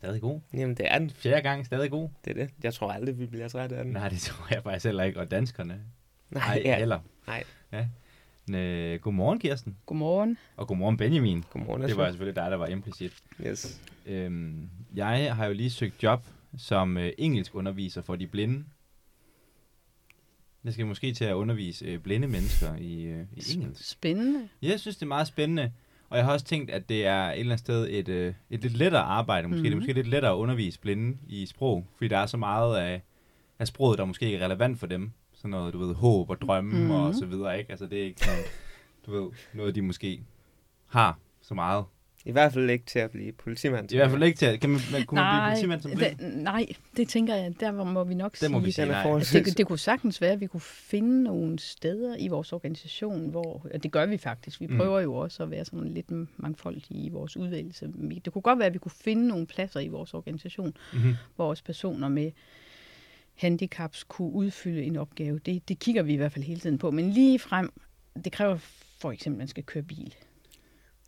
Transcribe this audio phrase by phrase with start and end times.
[0.00, 0.40] Stadig god.
[0.54, 1.10] Jamen, det er den.
[1.10, 2.08] Fjerde gang stadig god.
[2.24, 2.54] Det er det.
[2.62, 3.92] Jeg tror aldrig, vi bliver trætte af den.
[3.92, 5.20] Nej, det tror jeg faktisk heller ikke.
[5.20, 5.80] Og danskerne.
[6.30, 6.78] Nej, ja.
[6.78, 7.00] heller.
[7.26, 7.44] Nej.
[7.72, 7.86] Ja.
[8.46, 9.76] Næ, godmorgen, Kirsten.
[9.86, 10.38] Godmorgen.
[10.56, 11.44] Og godmorgen, Benjamin.
[11.50, 13.12] Godmorgen, Det var selvfølgelig dig, der var implicit.
[13.46, 13.80] Yes.
[14.06, 16.24] Øhm, jeg har jo lige søgt job
[16.58, 18.64] som øh, engelsk underviser for de blinde.
[20.64, 23.90] Jeg skal måske til at undervise øh, blinde mennesker i, øh, i engelsk.
[23.90, 24.48] Spændende.
[24.62, 25.72] Jeg synes, det er meget spændende.
[26.10, 28.60] Og jeg har også tænkt, at det er et eller andet sted et, øh, et
[28.62, 29.48] lidt lettere arbejde.
[29.48, 29.56] Måske.
[29.56, 29.62] Mm-hmm.
[29.64, 29.80] Det er Mhm.
[29.80, 33.02] måske lidt lettere at undervise blinde i sprog, fordi der er så meget af,
[33.58, 35.10] af sproget, der måske ikke er relevant for dem.
[35.32, 36.90] Sådan noget, du ved, håb og drømme mm-hmm.
[36.90, 37.14] og Mhm.
[37.18, 37.70] så videre, ikke?
[37.70, 38.42] Altså, det er ikke sådan,
[39.06, 40.20] du ved, noget, de måske
[40.86, 41.84] har så meget.
[42.24, 43.92] I hvert fald ikke til at blive politimand.
[43.92, 44.60] I hvert fald ikke til at...
[44.60, 47.84] Kan man, man, kunne man blive Nej, politimand som det, nej, det tænker jeg, der
[47.84, 48.64] må vi nok Det må sige.
[48.64, 49.02] vi sige nej.
[49.14, 53.30] Altså, det, det kunne sagtens være, at vi kunne finde nogle steder i vores organisation,
[53.30, 54.76] hvor, og det gør vi faktisk, vi Mm.
[54.76, 57.92] prøver jo også at være sådan lidt mangfoldige i vores udvælgelse.
[58.24, 61.14] Det kunne godt være, at vi kunne finde nogle pladser i vores organisation, Mhm.
[61.36, 62.30] hvor også personer med
[63.34, 65.38] handicaps kunne udfylde en opgave.
[65.38, 66.90] Det, det kigger vi i hvert fald hele tiden på.
[66.90, 67.72] Men lige frem,
[68.24, 68.56] det kræver
[69.00, 70.14] for eksempel, at man skal køre bil.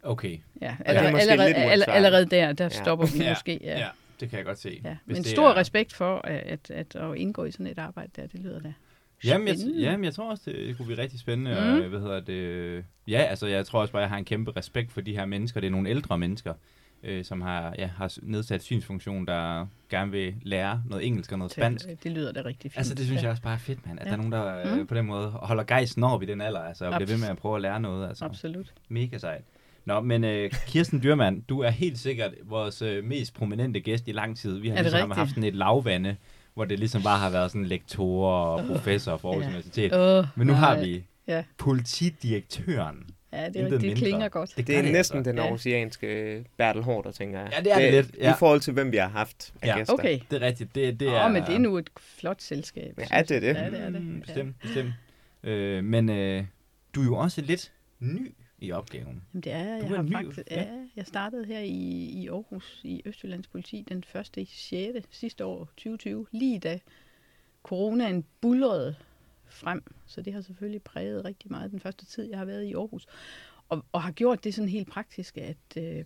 [0.02, 0.38] Okay.
[0.60, 2.68] Ja, det er allerede, allerede, aller, allerede der, der Ja.
[2.68, 3.58] stopper vi Ja, måske.
[3.62, 3.78] Ja.
[3.78, 3.86] Ja,
[4.20, 4.80] det kan jeg godt se.
[4.84, 4.96] Ja.
[5.06, 8.26] Men stor er- respekt for at, at, at, at indgå i sådan et arbejde der,
[8.26, 8.72] det lyder da
[9.24, 11.50] Jamen jeg, jamen, jeg tror også, det, det kunne blive rigtig spændende.
[11.50, 11.80] Mm.
[11.82, 12.84] Og, hvad hedder det?
[13.08, 15.60] Ja, altså, jeg tror også bare, jeg har en kæmpe respekt for de her mennesker.
[15.60, 16.54] Det er nogle ældre mennesker,
[17.02, 21.52] øh, som har, ja, har nedsat synsfunktion, der gerne vil lære noget engelsk og noget
[21.52, 21.88] spansk.
[21.88, 22.78] Det, det lyder da rigtig fint.
[22.78, 23.22] Altså, det synes ja.
[23.22, 23.98] jeg også bare er fedt, mand.
[23.98, 24.10] At Ja.
[24.10, 24.86] der er nogen, der øh, Mm.
[24.86, 27.36] på den måde holder gejsten over i den alder, altså, og bliver ved med at
[27.38, 28.08] prøve at lære noget.
[28.08, 28.72] Altså, Absolut.
[28.88, 29.44] mega sejt.
[29.84, 34.12] Nå, men øh, Kirsten Dyrmand, du er helt sikkert vores øh, mest prominente gæst i
[34.12, 34.58] lang tid.
[34.58, 35.16] Vi har det ligesom rigtigt?
[35.18, 36.16] haft sådan et lavvande,
[36.54, 39.48] hvor det ligesom bare har været sådan lektorer og professor for Aarhus Ja.
[39.48, 39.92] Universitet.
[39.94, 40.60] Åh, Men nu nej.
[40.60, 42.96] har vi Ja, politidirektøren.
[43.32, 43.94] ja det, det, mindre.
[43.96, 44.50] klinger godt.
[44.56, 45.30] Det Det er næsten altså.
[45.30, 45.42] den Ja.
[45.44, 47.50] aarhusianske Bertel Hårder, tænker jeg.
[47.56, 48.32] Ja, det er det lidt, ja.
[48.32, 49.78] I forhold til, hvem vi har haft af Ja.
[49.78, 49.94] gæster.
[49.94, 50.18] Okay.
[50.30, 50.74] Det er rigtigt.
[50.74, 51.24] Det, det Det er.
[51.26, 52.98] Åh, men det er nu et flot selskab.
[53.10, 53.46] Ja, det er det.
[53.46, 54.02] Ja, det er det.
[54.02, 54.20] Mm, Ja.
[54.20, 54.90] bestemt, bestemt.
[55.44, 56.44] Øh, men øh,
[56.94, 58.32] du er jo også lidt ny
[58.62, 59.22] i opgaven.
[59.32, 59.80] Jamen, det er jeg.
[59.80, 60.62] Du Jeg er har ny, faktisk, ja.
[60.62, 60.86] ja.
[60.96, 61.70] jeg startede her i,
[62.22, 64.36] i Aarhus i Østjyllands politi den 1.
[64.36, 65.06] i 6.
[65.10, 66.78] sidste år, 2020, lige da
[67.62, 68.94] coronaen bulrede
[69.48, 69.82] frem.
[70.06, 73.06] Så det har selvfølgelig præget rigtig meget den første tid, jeg har været i Aarhus.
[73.68, 76.04] Og, og har gjort det sådan helt praktisk, at øh,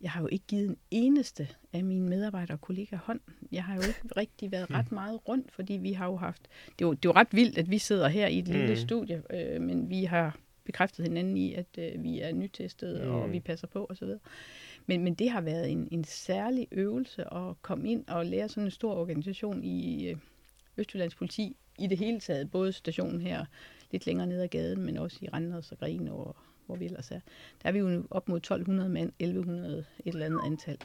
[0.00, 3.20] jeg har jo ikke givet en eneste af mine medarbejdere og kollegaer hånd.
[3.52, 6.42] Jeg har jo ikke rigtig været ret meget rundt, fordi vi har jo haft...
[6.78, 8.70] Det er jo, det er jo ret vildt, at vi sidder her i et lille
[8.70, 8.76] Mm.
[8.76, 13.14] studie, øh, men vi har bekræftet hinanden i, at øh, vi er nytestet, mm.
[13.14, 14.08] og vi passer på osv.
[14.86, 18.64] Men, men det har været en, en særlig øvelse at komme ind og lære sådan
[18.64, 20.16] en stor organisation i øh,
[20.76, 22.50] Østjyllands politi i det hele taget.
[22.50, 23.44] Både stationen her
[23.90, 27.10] lidt længere ned ad gaden, men også i Randers og Grene og hvor vi ellers
[27.10, 27.20] er.
[27.62, 30.78] Der er vi jo op mod 1200 mand, 1100 et eller andet antal.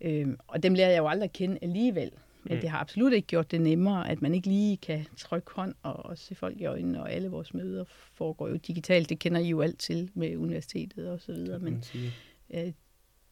[0.00, 2.10] Øhm, og dem lærer jeg jo aldrig at kende alligevel.
[2.44, 2.60] Men Mm.
[2.60, 6.06] det har absolut ikke gjort det nemmere, at man ikke lige kan trykke hånd og,
[6.06, 9.08] og se folk i øjnene, og alle vores møder foregår jo digitalt.
[9.08, 11.58] Det kender I jo alt til med universitetet og så videre.
[11.58, 11.84] Men
[12.54, 12.72] øh,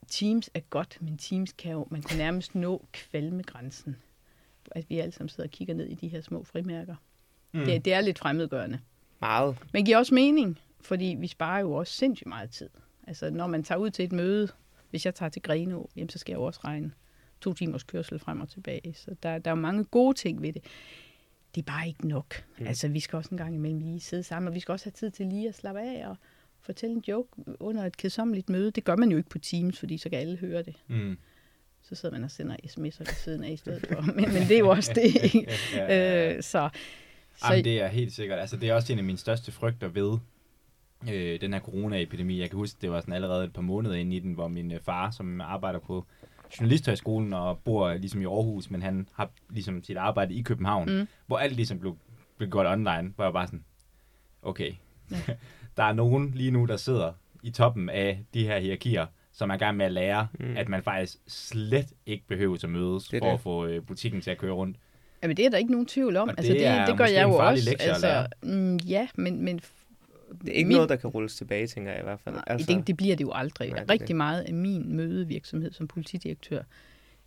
[0.08, 3.96] Teams er godt, men Teams kan jo, man kan nærmest nå kvalmegrænsen.
[4.70, 6.94] At vi alle sammen sidder og kigger ned i de her små frimærker.
[7.52, 7.64] Mm.
[7.64, 8.78] Det, det er lidt fremmedgørende.
[9.20, 9.56] Meget.
[9.72, 12.68] Men giver også mening, fordi vi sparer jo også sindssygt meget tid.
[13.06, 14.48] Altså, når man tager ud til et møde,
[14.90, 16.92] hvis jeg tager til Grenå, jamen, så skal jeg jo også regne
[17.42, 18.94] to timers kørsel frem og tilbage.
[18.94, 20.62] Så der, der er jo mange gode ting ved det.
[21.54, 22.44] Det er bare ikke nok.
[22.58, 22.66] Mm.
[22.66, 24.92] Altså, vi skal også en gang imellem lige sidde sammen, og vi skal også have
[24.92, 26.16] tid til lige at slappe af og
[26.60, 27.28] fortælle en joke
[27.60, 28.70] under et kedsommeligt møde.
[28.70, 30.74] Det gør man jo ikke på Teams, fordi så kan alle høre det.
[30.88, 31.18] Mm.
[31.82, 34.00] Så sidder man og sender sms'er ved siden af i stedet for.
[34.00, 35.34] Men, men det er jo også det.
[35.34, 35.40] ja,
[35.74, 36.36] ja, ja.
[36.36, 36.68] Øh, så,
[37.36, 38.38] så Jamen, det er helt sikkert.
[38.38, 40.18] Altså, det er også en af mine største frygter ved
[41.12, 42.40] øh, den her coronaepidemi.
[42.40, 44.72] Jeg kan huske, det var sådan allerede et par måneder inde i den, hvor min
[44.72, 46.06] øh, far, som arbejder på
[46.60, 51.08] journalisthøjskolen og bor ligesom i Aarhus, men han har ligesom sit arbejde i København, mm.
[51.26, 51.96] Hvor alt ligesom blev,
[52.38, 53.64] blev gjort online, hvor jeg bare sådan,
[54.42, 54.72] okay,
[55.10, 55.16] Ja.
[55.76, 57.12] der er nogen lige nu, der sidder
[57.42, 60.56] i toppen af de her hierarkier, som er i gang med at lære, Mm.
[60.56, 63.34] at man faktisk slet ikke behøver at mødes Det for det.
[63.34, 64.76] at få øh, butikken til at køre rundt.
[65.22, 66.28] Jamen, det er der ikke nogen tvivl om.
[66.28, 67.76] Og altså, det det, er det gør jeg jo også.
[67.80, 69.60] Altså, mm, ja, men, men
[70.40, 72.36] Det er ikke Min- noget, der kan rulles tilbage, tænker jeg i hvert fald.
[72.46, 73.68] altså, det, det bliver det jo aldrig.
[73.68, 74.16] Nej, Nej, det Rigtig det.
[74.16, 76.62] meget af min mødevirksomhed som politidirektør,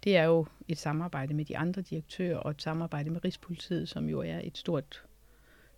[0.03, 4.09] det er jo et samarbejde med de andre direktører og et samarbejde med Rigspolitiet, som
[4.09, 5.03] jo er et stort,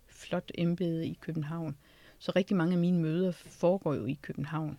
[0.08, 1.76] flot embede i København.
[2.18, 4.78] Så rigtig mange af mine møder foregår jo i København.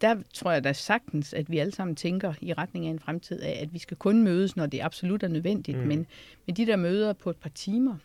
[0.00, 3.40] Der tror jeg da sagtens, at vi alle sammen tænker i retning af en fremtid
[3.40, 5.78] af, at vi skal kun mødes, når det absolut er nødvendigt.
[5.78, 5.86] Mm.
[5.86, 6.06] Men
[6.46, 7.96] med de der møder på et par timer,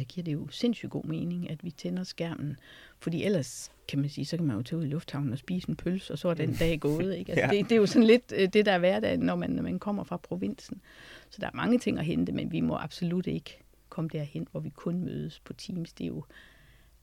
[0.00, 2.56] der giver det jo sindssygt god mening, at vi tænder skærmen.
[2.98, 5.68] Fordi ellers, kan man sige, så kan man jo tage ud i lufthavnen og spise
[5.68, 7.16] en pølse, og så er den dag gået.
[7.16, 7.32] Ikke?
[7.32, 7.58] Altså, Ja.
[7.58, 9.78] det, det er jo sådan lidt øh, det, der er hverdagen, når man, når man
[9.78, 10.80] kommer fra provinsen.
[11.30, 13.58] Så der er mange ting at hente, men vi må absolut ikke
[13.88, 15.92] komme derhen, hvor vi kun mødes på Teams.
[15.92, 16.24] Det er jo,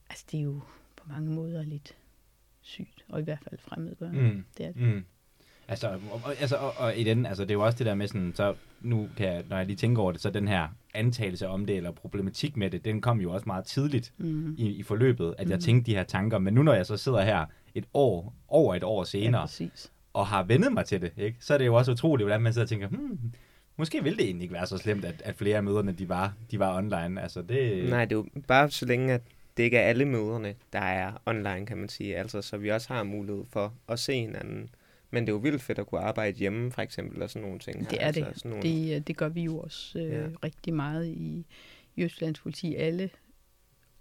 [0.09, 0.59] altså, det er jo
[0.95, 1.95] på mange måder lidt
[2.61, 4.21] sygt, og i hvert fald fremmedgørende.
[4.21, 4.43] Mm.
[4.57, 4.81] Det er det.
[4.81, 5.03] Mm.
[5.67, 7.95] Altså, og, og- altså og, og i den, altså det er jo også det der
[7.95, 10.67] med sådan, så nu kan jeg, når jeg lige tænker over det, så den her
[10.93, 14.55] antagelse om det, eller problematik med det, den kom jo også meget tidligt Mm.
[14.57, 17.21] i, i forløbet, at jeg tænkte de her tanker, men nu når jeg så sidder
[17.21, 17.45] her
[17.75, 19.91] et år, over et år Ja, senere, præcis.
[20.13, 21.37] og har vendet mig til det, ikke?
[21.39, 23.19] så er det jo også utroligt, hvordan man sidder og tænker, hmm,
[23.77, 26.33] måske ville det egentlig ikke være så slemt, at, at flere af møderne, de var,
[26.51, 27.21] de var online.
[27.21, 27.89] Altså det...
[27.89, 29.21] Nej, det er jo bare så længe, at
[29.57, 32.15] det ikke er alle møderne, der er online, kan man sige.
[32.17, 34.69] Altså, så vi også har mulighed for at se hinanden.
[35.11, 37.59] Men det er jo vildt fedt at kunne arbejde hjemme, for eksempel, og sådan nogle
[37.59, 37.79] ting.
[37.81, 37.89] her.
[37.89, 38.23] Det er det.
[38.25, 38.69] Altså, sådan nogle...
[38.69, 40.27] Det, øh, det gør vi jo også øh, Ja.
[40.43, 41.45] rigtig meget i,
[41.95, 42.75] i Østlands politi.
[42.75, 43.09] Alle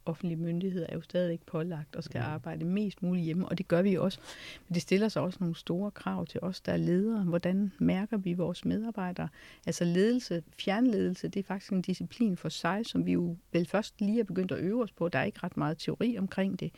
[0.06, 2.26] offentlige myndigheder er jo stadigvæk pålagt og skal Mm.
[2.26, 4.18] arbejde mest muligt hjemme, og det gør vi også.
[4.68, 7.24] Men det stiller sig også nogle store krav til os, der er ledere.
[7.24, 9.28] Hvordan mærker vi vores medarbejdere?
[9.66, 14.00] Altså ledelse, fjernledelse, det er faktisk en disciplin for sig, som vi jo vel først
[14.00, 15.08] lige er begyndt at øve os på.
[15.08, 16.72] Der er ikke ret meget teori omkring det.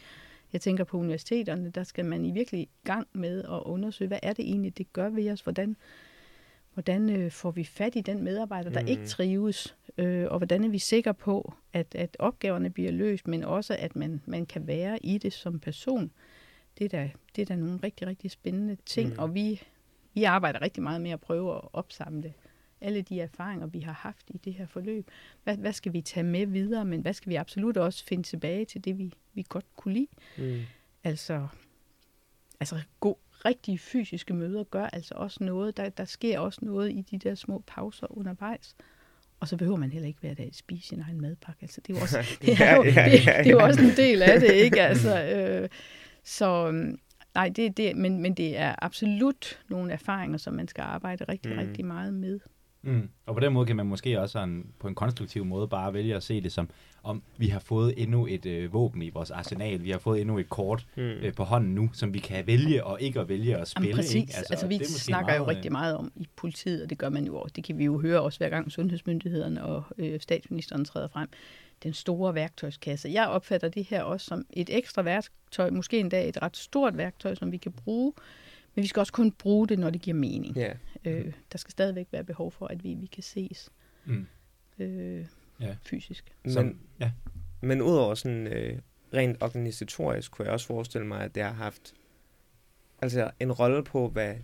[0.52, 4.32] Jeg tænker på universiteterne, der skal man i virkelig gang med at undersøge, hvad er
[4.32, 5.40] det egentlig, det gør ved os?
[5.40, 5.76] Hvordan
[6.78, 8.86] hvordan øh, får vi fat i den medarbejder, der mm.
[8.86, 13.44] ikke trives, øh, og hvordan er vi sikre på, at, at opgaverne bliver løst, men
[13.44, 16.10] også at man, man kan være i det som person.
[16.78, 19.18] Det er da, det er da nogle rigtig, rigtig spændende ting, mm.
[19.18, 19.62] og vi,
[20.14, 22.34] vi arbejder rigtig meget med at prøve at opsamle
[22.80, 25.10] alle de erfaringer, vi har haft i det her forløb.
[25.44, 28.64] Hvad, hvad skal vi tage med videre, men hvad skal vi absolut også finde tilbage
[28.64, 30.08] til det, vi, vi godt kunne lide?
[30.38, 30.60] Mm.
[31.04, 31.48] Altså,
[32.60, 33.14] altså god,
[33.44, 35.76] rigtige fysiske møder gør altså også noget.
[35.76, 38.76] Der, der sker også noget i de der små pauser undervejs.
[39.40, 41.62] Og så behøver man heller ikke hver dag spise sin egen madpakke.
[41.62, 44.22] Altså, det er jo også, det er jo, det, det er jo også en del
[44.22, 44.82] af det, ikke?
[44.90, 45.68] Altså, øh,
[46.24, 46.98] så øhm,
[47.34, 51.52] nej, det, det, men, men det er absolut nogle erfaringer, som man skal arbejde rigtig,
[51.52, 51.58] mm.
[51.58, 52.40] rigtig meget med.
[52.82, 53.08] Mm.
[53.26, 56.16] Og på den måde kan man måske også sådan, på en konstruktiv måde bare vælge
[56.16, 56.70] at se det som,
[57.02, 60.38] om vi har fået endnu et øh, våben i vores arsenal, vi har fået endnu
[60.38, 61.02] et kort Mm.
[61.02, 63.88] øh, på hånden nu, som vi kan vælge og ikke at vælge at spille.
[63.88, 64.14] Jamen, præcis.
[64.14, 64.32] Ikke?
[64.36, 66.90] Altså, altså vi det er snakker jo meget, øh, rigtig meget om i politiet, og
[66.90, 67.52] det gør man jo også.
[67.56, 71.28] Det kan vi jo høre også hver gang sundhedsmyndighederne og øh, statsministeren træder frem.
[71.82, 73.08] Den store værktøjskasse.
[73.08, 77.34] Jeg opfatter det her også som et ekstra værktøj, måske endda et ret stort værktøj,
[77.34, 78.12] som vi kan bruge.
[78.78, 80.56] Men vi skal også kun bruge det, når det giver mening.
[80.56, 80.72] Ja.
[81.04, 83.70] Øh, der skal stadigvæk være behov for, at vi, vi kan ses
[84.04, 84.26] Mm.
[84.78, 85.24] øh,
[85.60, 85.76] Ja.
[85.82, 86.32] fysisk.
[86.44, 87.10] Men, ja.
[87.60, 88.78] men udover sådan øh,
[89.14, 91.94] rent organisatorisk, kunne jeg også forestille mig, at det har haft
[93.02, 94.34] altså en rolle på, hvad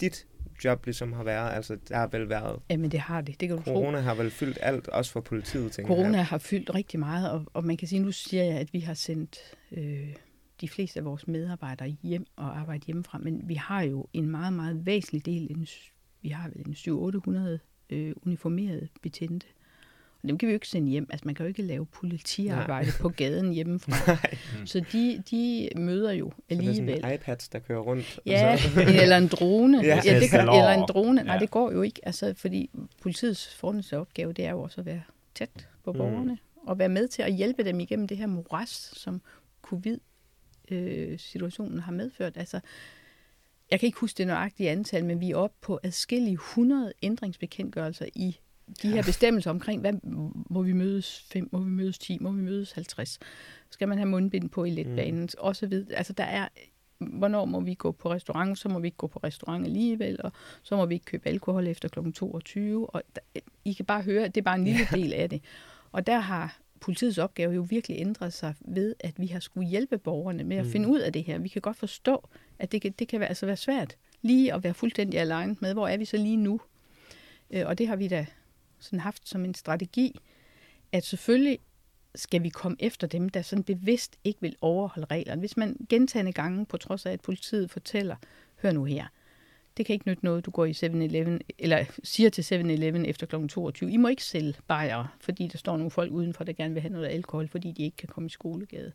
[0.00, 0.26] dit
[0.64, 1.52] job ligesom har været.
[1.52, 2.60] Altså, der har vel været...
[2.70, 3.40] Jamen, det har det.
[3.40, 3.72] Det kan du tro.
[3.72, 6.26] Corona har vel fyldt alt, også for politiet, tænker Corona jeg.
[6.26, 8.94] har fyldt rigtig meget, og, og man kan sige, nu siger jeg, at vi har
[8.94, 9.38] sendt
[9.72, 10.14] øh,
[10.60, 14.52] de fleste af vores medarbejdere hjem og arbejde hjemmefra, men vi har jo en meget,
[14.52, 15.66] meget væsentlig del, en,
[16.22, 16.72] vi har vel en
[17.58, 17.58] 700-800
[17.90, 19.46] øh, uniformerede betjente.
[20.22, 21.06] Og dem kan vi jo ikke sende hjem.
[21.10, 24.16] Altså, man kan jo ikke lave politiarbejde på gaden hjemmefra.
[24.66, 26.96] Så de, de møder jo Så det er alligevel.
[27.00, 28.20] sådan iPads, der kører rundt.
[28.26, 29.78] Ja, så, eller en drone.
[29.82, 30.00] Ja.
[30.04, 31.22] Ja, det eller en drone.
[31.22, 31.40] Nej, Ja.
[31.40, 32.00] det går jo ikke.
[32.02, 32.70] Altså, fordi
[33.02, 35.02] politiets fornemmeste opgave, det er jo også at være
[35.34, 35.98] tæt på Mm.
[35.98, 36.38] borgerne.
[36.66, 39.20] Og være med til at hjælpe dem igennem det her moras, som
[40.68, 42.36] covid-situationen har medført.
[42.36, 42.60] Altså,
[43.70, 48.06] jeg kan ikke huske det nøjagtige antal, men vi er oppe på adskillige 100 ændringsbekendtgørelser
[48.14, 48.36] i
[48.82, 49.92] de her bestemmelser omkring, hvad
[50.50, 53.18] må vi mødes 5, må vi mødes 10, må vi mødes 50.
[53.70, 55.28] Skal man have mundbind på i letbanen, mm.
[55.38, 55.98] og så videre.
[55.98, 56.48] Altså der er,
[56.98, 60.32] hvornår må vi gå på restaurant, så må vi ikke gå på restaurant alligevel, og
[60.62, 62.12] så må vi ikke købe alkohol efter kl.
[62.12, 62.90] 22.
[62.90, 65.42] Og der, I kan bare høre, at det er bare en lille del af det.
[65.92, 69.98] Og der har politiets opgave jo virkelig ændret sig ved, at vi har skulle hjælpe
[69.98, 70.70] borgerne med at Mm.
[70.72, 71.38] finde ud af det her.
[71.38, 74.64] Vi kan godt forstå, at det kan, det kan være, altså være svært lige at
[74.64, 76.60] være fuldstændig alene med, hvor er vi så lige nu?
[77.50, 78.26] Øh, og det har vi da
[78.78, 80.18] sådan haft som en strategi,
[80.92, 81.58] at selvfølgelig
[82.14, 85.40] skal vi komme efter dem, der sådan bevidst ikke vil overholde reglerne.
[85.40, 88.16] Hvis man gentagende gange, på trods af at politiet fortæller,
[88.62, 89.06] hør nu her,
[89.76, 93.46] det kan ikke nytte noget, du går i 7-Eleven, eller siger til 7-Eleven efter kl.
[93.48, 96.80] 22, I må ikke sælge bajere, fordi der står nogle folk udenfor, der gerne vil
[96.80, 98.92] have noget alkohol, fordi de ikke kan komme i skolegade.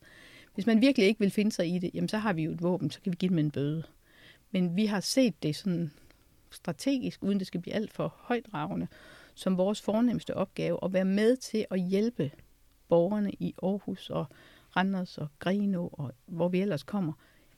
[0.53, 2.61] Hvis man virkelig ikke vil finde sig i det, jamen så har vi jo et
[2.61, 3.83] våben, så kan vi give dem en bøde.
[4.51, 5.91] Men vi har set det sådan
[6.51, 8.87] strategisk, uden det skal blive alt for højdragende,
[9.33, 12.31] som vores fornemmeste opgave at være med til at hjælpe
[12.89, 14.25] borgerne i Aarhus og
[14.75, 17.13] Randers og Greno og hvor vi ellers kommer,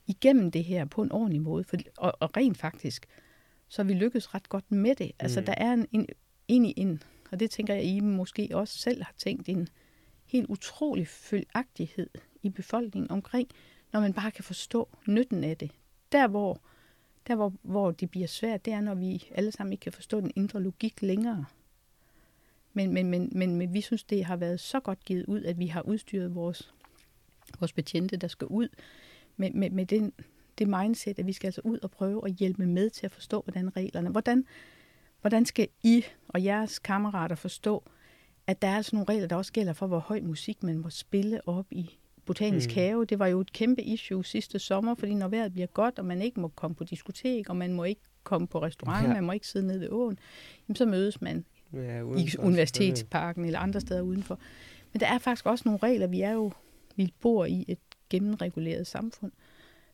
[0.07, 1.63] igennem det her på en ordentlig måde.
[1.63, 3.05] For, og, og rent faktisk,
[3.67, 5.11] så vi lykkes ret godt med det.
[5.19, 5.45] Altså Mm.
[5.45, 6.07] der er en, en,
[6.49, 9.67] egentlig en, og det tænker jeg, I måske også selv har tænkt, en
[10.25, 12.09] helt utrolig følagtighed
[12.43, 13.49] i befolkningen omkring,
[13.93, 15.71] når man bare kan forstå nytten af det.
[16.11, 16.61] Der hvor,
[17.27, 20.21] der hvor, hvor det bliver svært, det er, når vi alle sammen ikke kan forstå
[20.21, 21.45] den indre logik længere.
[22.73, 25.59] Men, men, men, men, men vi synes, det har været så godt givet ud, at
[25.59, 26.73] vi har udstyret vores,
[27.59, 28.67] vores betjente, der skal ud
[29.41, 30.13] med, med, med den,
[30.57, 33.41] det mindset, at vi skal altså ud og prøve at hjælpe med til at forstå,
[33.41, 34.45] hvordan reglerne, hvordan,
[35.21, 37.83] hvordan skal I og jeres kammerater forstå,
[38.47, 40.89] at der er altså nogle regler, der også gælder for, hvor høj musik man må
[40.89, 41.89] spille op i
[42.25, 42.73] botanisk Mm.
[42.75, 43.05] have.
[43.05, 46.21] Det var jo et kæmpe issue sidste sommer, fordi når vejret bliver godt, og man
[46.21, 49.13] ikke må komme på diskotek, og man må ikke komme på restaurant, Ja.
[49.13, 50.19] man må ikke sidde nede ved åen,
[50.67, 54.39] jamen så mødes man Ja, i udenfor, universitetsparken eller andre steder udenfor.
[54.93, 56.07] Men der er faktisk også nogle regler.
[56.07, 56.51] Vi er jo,
[56.95, 57.79] vi bor i et
[58.11, 59.31] gennemreguleret samfund,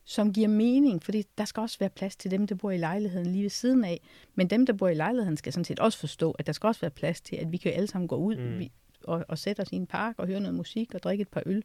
[0.03, 3.27] som giver mening, fordi der skal også være plads til dem, der bor i lejligheden
[3.31, 4.01] lige ved siden af.
[4.35, 6.81] Men dem, der bor i lejligheden, skal sådan set også forstå, at der skal også
[6.81, 8.63] være plads til, at vi kan alle sammen gå ud Mm.
[9.03, 11.43] og, og sætte os i en park og høre noget musik og drikke et par
[11.45, 11.63] øl.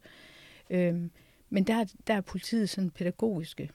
[0.69, 1.11] Øhm,
[1.49, 3.69] men der, er- der er politiet sådan pædagogiske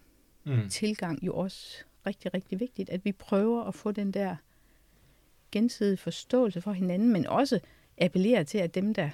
[0.44, 0.68] Mm.
[0.68, 4.36] tilgang jo også rigtig, rigtig vigtigt, at vi prøver at få den der
[5.52, 7.60] gensidige forståelse for hinanden, men også
[8.00, 9.10] appellere til, at dem, der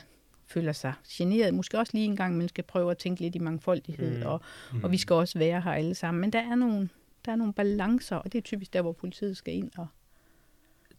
[0.47, 3.39] føler sig generet, måske også lige en gang, man skal prøve at tænke lidt i
[3.39, 4.17] mangfoldighed, Mm.
[4.21, 4.27] mm.
[4.27, 4.41] og,
[4.73, 4.85] Mm.
[4.85, 6.21] og vi skal også være her alle sammen.
[6.21, 6.89] Men der er nogle,
[7.25, 9.87] der er nogle balancer, og det er typisk der, hvor politiet skal ind og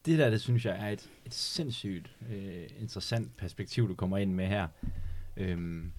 [0.06, 4.34] Det der, det synes jeg er et, et sindssygt øh, interessant perspektiv, du kommer ind
[4.34, 4.68] med her.
[5.38, 5.92] Øhm,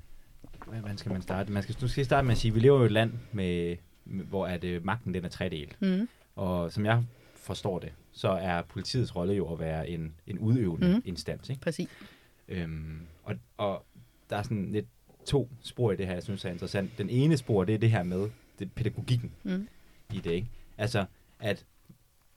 [0.66, 1.52] hvordan skal man starte?
[1.52, 3.76] Man skal, du skal starte med at sige, at vi lever i et land, med,
[4.04, 5.76] med, hvor at, øh, magten den er tredelt.
[5.82, 6.08] mm.
[6.36, 10.88] Og som jeg forstår det, så er politiets rolle jo at være en, en udøvende
[10.88, 11.02] Mhm.
[11.04, 11.50] instans.
[11.50, 11.62] Ikke?
[11.62, 11.88] præcis.
[12.48, 13.86] Øhm, og, og
[14.30, 14.86] der er sådan lidt
[15.24, 16.98] to spor i det her, jeg synes er interessant.
[16.98, 19.68] Den ene spor, det er det her med det, pædagogikken Mm.
[20.14, 20.30] i det.
[20.30, 20.48] Ikke?
[20.78, 21.04] Altså,
[21.40, 21.64] at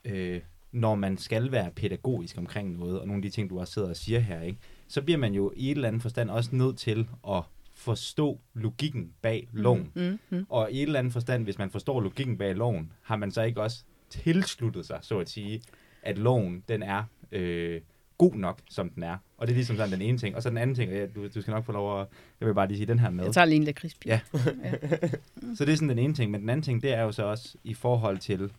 [0.05, 0.41] øh,
[0.71, 3.89] når man skal være pædagogisk omkring noget, og nogle af de ting, du også sidder
[3.89, 6.77] og siger her, ikke, så bliver man jo i et eller andet forstand også nødt
[6.77, 7.43] til at
[7.73, 9.91] forstå logikken bag loven.
[9.95, 10.19] Mm.
[10.29, 10.45] Mm.
[10.49, 13.41] Og i et eller andet forstand, hvis man forstår logikken bag loven, har man så
[13.41, 15.61] ikke også tilsluttet sig, så at sige,
[16.01, 17.81] at loven, den er øh,
[18.19, 19.17] god nok, som den er.
[19.37, 20.35] Og det er ligesom sådan den ene ting.
[20.35, 22.07] Og så den anden ting, ja, du, du skal nok få lov at,
[22.39, 23.23] jeg vil bare lige sige den her med.
[23.23, 24.09] Jeg tager lige en lakridspil.
[24.09, 24.19] Ja.
[25.55, 26.31] Så det er sådan den ene ting.
[26.31, 28.51] Men den anden ting, det er jo så også i forhold til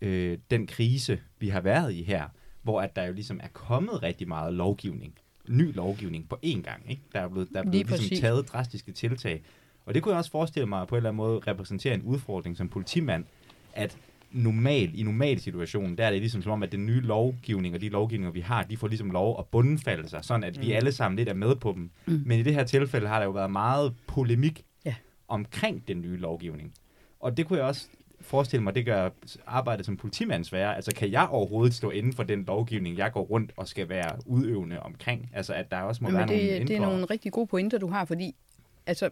[0.00, 2.24] øh, den krise, vi har været i her,
[2.62, 5.14] hvor at der jo ligesom er kommet rigtig meget lovgivning,
[5.48, 6.90] ny lovgivning på én gang.
[6.90, 7.02] Ikke?
[7.12, 8.20] Der er blevet, der er Lige blevet ligesom præcis.
[8.20, 9.42] taget drastiske tiltag.
[9.86, 12.56] Og det kunne jeg også forestille mig på en eller anden måde repræsentere en udfordring
[12.56, 13.24] som politimand,
[13.72, 13.98] at
[14.32, 17.80] normal, i normal situation, der er det ligesom som om, at den nye lovgivning og
[17.80, 20.62] de lovgivninger, vi har, de får ligesom lov at bundfalde sig, sådan at mm.
[20.62, 21.90] vi alle sammen lidt er med på dem.
[22.06, 22.22] Mm.
[22.26, 24.94] Men i det her tilfælde har der jo været meget polemik Ja.
[25.28, 26.74] omkring den nye lovgivning.
[27.20, 27.88] Og det kunne jeg også
[28.20, 29.10] forestille mig, det gør
[29.46, 30.76] arbejdet som politimand sværere.
[30.76, 34.18] Altså, kan jeg overhovedet stå inden for den lovgivning, jeg går rundt og skal være
[34.26, 35.30] udøvende omkring?
[35.34, 37.78] Altså, at der også må Men være nogle det, det er nogle rigtig gode pointer,
[37.78, 38.34] du har, fordi
[38.86, 39.10] altså,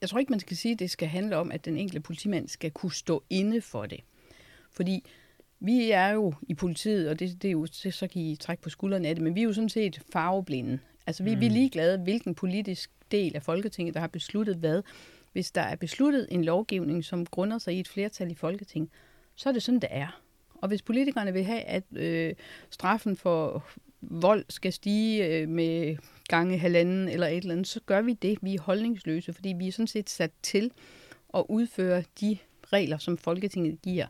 [0.00, 2.48] jeg tror ikke, man skal sige, at det skal handle om, at den enkelte politimand
[2.48, 4.00] skal kunne stå inde for det.
[4.72, 5.04] Fordi
[5.60, 8.62] vi er jo i politiet, og det, det er jo, så så kan I trække
[8.62, 10.78] på skuldrene af det, men vi er jo sådan set farveblinde.
[11.06, 11.40] Altså vi, mm.
[11.40, 14.82] vi er ligeglade, hvilken politisk del af Folketinget, der har besluttet hvad.
[15.32, 18.90] Hvis der er besluttet en lovgivning, som grunder sig i et flertal i Folketinget,
[19.34, 20.20] så er det sådan, det er.
[20.54, 22.34] Og hvis politikerne vil have, at øh,
[22.70, 23.64] straffen for
[24.00, 25.96] vold skal stige øh, med
[26.28, 28.38] gange halvanden eller et eller andet, så gør vi det.
[28.42, 30.70] Vi er holdningsløse, fordi vi er sådan set sat til
[31.34, 32.38] at udføre de
[32.72, 34.06] regler, som Folketinget giver.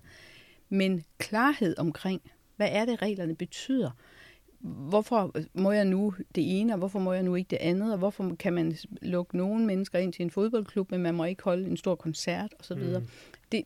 [0.70, 2.22] Men klarhed omkring,
[2.56, 3.90] hvad er det, reglerne betyder?
[4.60, 7.92] Hvorfor må jeg nu det ene, og hvorfor må jeg nu ikke det andet?
[7.92, 11.42] Og hvorfor kan man lukke nogle mennesker ind til en fodboldklub, men man må ikke
[11.42, 12.76] holde en stor koncert osv.?
[12.76, 13.06] Mm.
[13.52, 13.64] Det,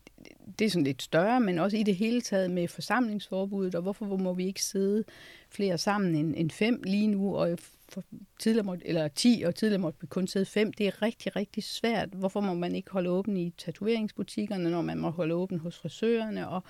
[0.59, 4.17] det er sådan lidt større, men også i det hele taget med forsamlingsforbuddet, og hvorfor
[4.17, 5.05] må vi ikke sidde
[5.49, 7.59] flere sammen end, end fem lige nu, og
[7.95, 8.05] for
[8.39, 10.73] tidligere måtte, eller 10, og tidligere måtte vi kun sidde fem.
[10.73, 12.09] Det er rigtig, rigtig svært.
[12.09, 16.49] Hvorfor må man ikke holde åben i tatoveringsbutikkerne, når man må holde åben hos frisørerne,
[16.49, 16.63] og,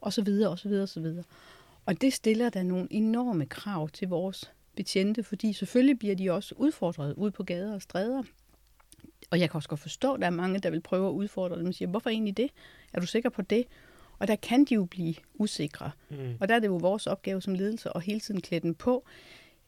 [0.00, 1.24] og så videre, og så videre, og så videre.
[1.86, 6.54] Og det stiller der nogle enorme krav til vores betjente, fordi selvfølgelig bliver de også
[6.58, 8.22] udfordret ud på gader og stræder.
[9.30, 11.58] Og jeg kan også godt forstå, at der er mange, der vil prøve at udfordre
[11.58, 12.50] dem og siger, hvorfor egentlig det?
[12.92, 13.64] Er du sikker på det?
[14.18, 15.90] Og der kan de jo blive usikre.
[16.10, 16.36] Mm.
[16.40, 19.04] Og der er det jo vores opgave som ledelse at hele tiden klæde dem på.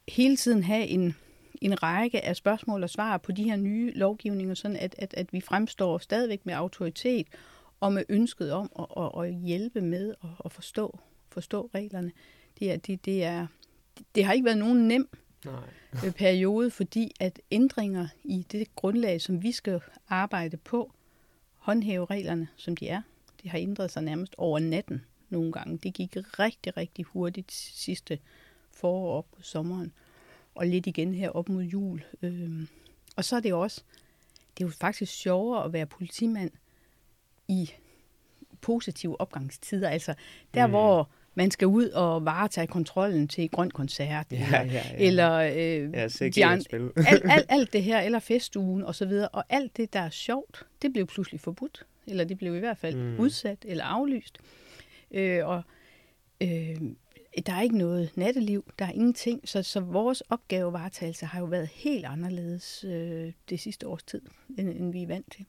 [0.09, 1.17] Hele tiden have en,
[1.61, 5.33] en række af spørgsmål og svar på de her nye lovgivninger, sådan at, at, at
[5.33, 7.27] vi fremstår stadigvæk med autoritet
[7.81, 10.99] og med ønsket om at, at, at hjælpe med at, at forstå,
[11.29, 12.13] forstå reglerne.
[12.59, 13.47] Det, er, det, det, er,
[14.15, 15.09] det har ikke været nogen nem
[15.45, 15.55] Nej.
[16.07, 20.93] øh, periode, fordi at ændringer i det grundlag, som vi skal arbejde på,
[21.57, 23.03] håndhæve reglerne, som de er,
[23.43, 25.79] det har ændret sig nærmest over natten nogle gange.
[25.79, 28.19] Det gik rigtig, rigtig hurtigt sidste
[28.81, 29.93] forår op på sommeren,
[30.55, 32.05] og lidt igen her op mod jul.
[32.23, 32.69] Øhm,
[33.17, 33.83] og så er det også,
[34.59, 36.51] det er jo faktisk sjovere at være politimand
[37.49, 37.71] i
[38.61, 39.89] positive opgangstider.
[39.89, 40.15] Altså
[40.55, 40.71] der, Mm.
[40.73, 45.07] hvor man skal ud og varetage kontrollen til grøn koncert, Ja, eller, ja, ja.
[45.07, 49.45] eller øh, Ja, de alt, alt, alt det her, eller festugen og så videre, og
[49.49, 52.97] alt det, der er sjovt, det blev pludselig forbudt, eller det blev i hvert fald
[52.97, 53.21] mm.
[53.21, 54.39] udsat eller aflyst.
[55.11, 55.63] Øh, og
[56.41, 56.77] øh,
[57.47, 61.69] der er ikke noget natteliv, der er ingenting, så, så vores opgavevaretagelse har jo været
[61.69, 64.21] helt anderledes øh, det sidste års tid,
[64.59, 65.47] end, end vi er vant til.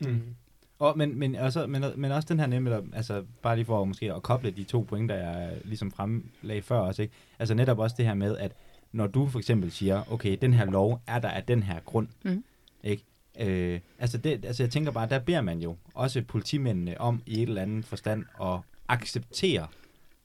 [0.00, 0.34] Mm.
[0.78, 4.12] Og, men, men, også, men, men også den her nemlig, altså bare lige for måske
[4.14, 7.14] at koble de to pointer, jeg ligesom fremlagde før også, ikke?
[7.38, 8.52] Altså netop også det her med, at
[8.92, 12.08] når du for eksempel siger, okay, den her lov er der af den her grund,
[12.24, 12.44] Mhm.
[12.82, 13.04] ikke?
[13.40, 17.42] Øh, altså, det, altså jeg tænker bare, der beder man jo også politimændene om i
[17.42, 18.58] et eller andet forstand at
[18.88, 19.66] acceptere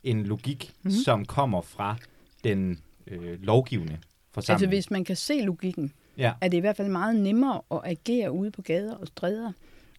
[0.03, 0.91] en logik, Mhm.
[0.91, 1.95] som kommer fra
[2.43, 3.97] den øh, lovgivende
[4.31, 4.55] forsamling.
[4.55, 6.33] Altså hvis man kan se logikken, Ja.
[6.41, 9.51] er det i hvert fald meget nemmere at agere ude på gader og stræder.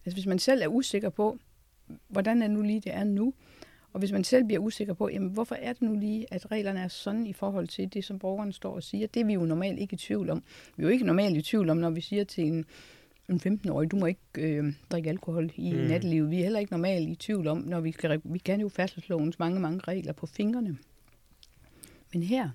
[0.05, 1.37] Altså hvis man selv er usikker på,
[2.07, 3.33] hvordan er nu lige, det er nu,
[3.93, 6.79] og hvis man selv bliver usikker på, jamen, hvorfor er det nu lige, at reglerne
[6.79, 9.45] er sådan i forhold til det, som borgerne står og siger, det er vi jo
[9.45, 10.43] normalt ikke i tvivl om.
[10.77, 12.65] Vi er jo ikke normalt i tvivl om, når vi siger til en,
[13.29, 15.77] en 15-årig, du må ikke øh, drikke alkohol i Mm.
[15.77, 16.29] nattelivet.
[16.29, 19.39] Vi er heller ikke normalt i tvivl om, når vi skal, vi kan jo færdselslovens
[19.39, 20.77] mange, mange regler på fingrene.
[22.13, 22.49] Men her,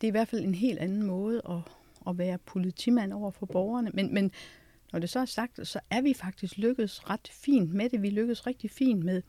[0.00, 1.58] det er i hvert fald en helt anden måde at,
[2.08, 3.90] at være politimand over for borgerne.
[3.94, 4.30] Men, men
[4.92, 8.02] når det så er sagt, så er vi faktisk lykkedes ret fint med det.
[8.02, 9.22] Vi lykkedes rigtig fint med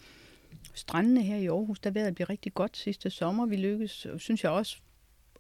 [0.74, 1.80] strandene her i Aarhus.
[1.80, 3.46] Der vejret blev rigtig godt sidste sommer.
[3.46, 4.78] Vi lykkedes, synes jeg også,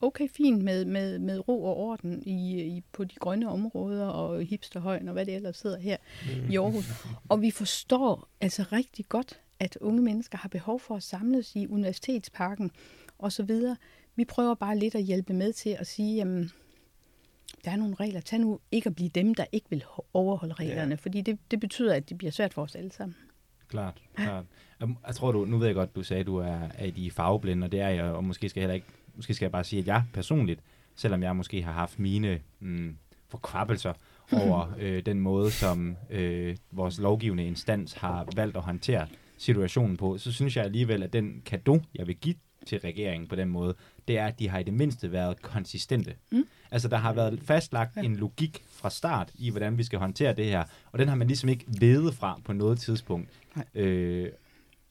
[0.01, 4.43] okay fint med, med, med ro og orden i, i, på de grønne områder og
[4.43, 5.97] hipsterhøjen og hvad det ellers sidder her
[6.49, 7.05] i Aarhus.
[7.29, 11.67] Og vi forstår altså rigtig godt, at unge mennesker har behov for at samles i
[11.67, 12.71] universitetsparken
[13.17, 13.75] og så videre.
[14.15, 16.51] Vi prøver bare lidt at hjælpe med til at sige, jamen,
[17.65, 18.21] der er nogle regler.
[18.21, 20.95] Tag nu ikke at blive dem, der ikke vil ho- overholde reglerne, ja.
[20.95, 23.15] fordi det, det betyder, at det bliver svært for os alle sammen.
[23.67, 24.45] Klart, klart.
[25.07, 27.11] Jeg tror, du, nu ved jeg godt, du sagde, at du er, er i de
[27.11, 28.87] farveblinde, og det er jeg, og måske skal jeg heller ikke,
[29.19, 30.59] måske skal jeg bare sige, at jeg personligt,
[30.95, 32.97] selvom jeg måske har haft mine mm,
[33.29, 33.93] forkvappelser
[34.43, 40.17] over øh, den måde, som øh, vores lovgivende instans har valgt at håndtere situationen på,
[40.17, 43.75] så synes jeg alligevel, at den kado, jeg vil give til regeringen på den måde,
[44.07, 46.15] det er, at de har i det mindste været konsistente.
[46.31, 46.47] Mm.
[46.71, 48.01] Altså, der har været fastlagt ja.
[48.01, 51.27] en logik fra start i, hvordan vi skal håndtere det her, og den har man
[51.27, 53.29] ligesom ikke vedet fra på noget tidspunkt.
[53.55, 53.65] Nej.
[53.75, 54.29] Øh,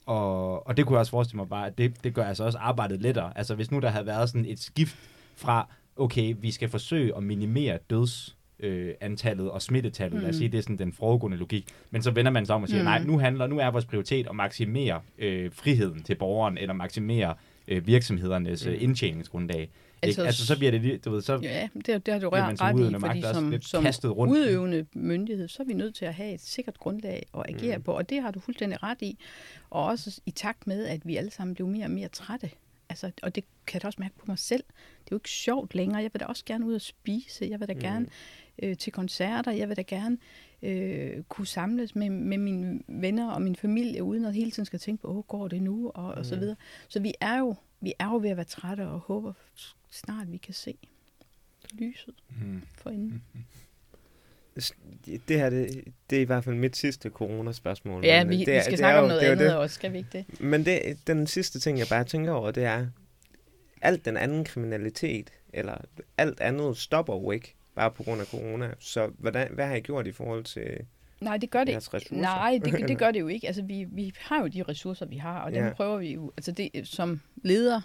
[0.09, 2.59] og, og det kunne jeg også forestille mig bare, at det, det gør altså også
[2.59, 3.33] arbejdet lettere.
[3.39, 4.97] Altså, hvis nu der havde været sådan et skift
[5.37, 10.15] fra, okay, vi skal forsøge at minimere døds øh, antallet og smittetallet.
[10.17, 10.21] Mm.
[10.21, 10.39] Lad os Mm.
[10.39, 11.67] sige, det er sådan den foregående logik.
[11.91, 12.85] Men så vender man sig om og siger, mm.
[12.85, 17.35] Nej, nu handler, nu er vores prioritet at maksimere øh, friheden til borgeren, eller maksimere
[17.69, 18.79] øh, virksomhedernes øh, Mm.
[18.83, 19.71] indtjeningsgrundlag.
[20.03, 22.61] Altså, Altså, så bliver det, lige- du ved, så Ja, det, det har du man
[22.61, 24.33] ret i, magt fordi også som, som kastet rundt.
[24.33, 27.81] udøvende myndighed, så er vi nødt til at have et sikkert grundlag at agere Mm.
[27.81, 27.83] mm.
[27.85, 29.19] på, og det har du fuldstændig ret i.
[29.71, 32.51] Og også i takt med, at vi alle sammen bliver mere og mere trætte.
[32.91, 34.65] Altså, og det kan jeg da også mærke på mig selv.
[34.69, 36.03] Det er jo ikke sjovt længere.
[36.03, 37.47] Jeg vil da også gerne ud og spise.
[37.51, 37.81] Jeg vil da Mm.
[37.81, 38.07] gerne
[38.63, 39.53] øh, til koncerter.
[39.53, 40.19] Jeg vil da gerne
[40.63, 44.79] øh, kunne samles med, med mine venner og min familie, uden at hele tiden skal
[44.79, 45.91] tænke på, åh, går det nu?
[45.95, 46.41] Og, og så Mm.
[46.41, 46.57] videre.
[46.89, 49.33] Så vi er, jo, vi er jo ved at være trætte og håber
[49.91, 50.75] snart, vi kan se
[51.73, 52.63] lyset Mm.
[52.75, 53.23] for enden.
[55.29, 58.05] Det her, det, det er i hvert fald mit sidste coronaspørgsmål.
[58.05, 59.57] Ja, vi, det, er- vi skal det snakke er om jo- noget det andet det.
[59.57, 60.41] også, skal vi ikke det?
[60.41, 62.87] Men det, den sidste ting, jeg bare tænker over, det er,
[63.83, 65.77] alt den anden kriminalitet, eller
[66.19, 68.75] alt andet stopper jo ikke, bare på grund af corona.
[68.79, 70.81] Så hvordan, hvad har I gjort i forhold til
[71.21, 72.15] Nej, det gør det ressourcer?
[72.15, 73.47] Nej, det, det gør det jo ikke.
[73.47, 75.73] Altså, vi, vi har jo de ressourcer, vi har, og dem Ja.
[75.73, 77.81] prøver vi jo, altså det, som leder,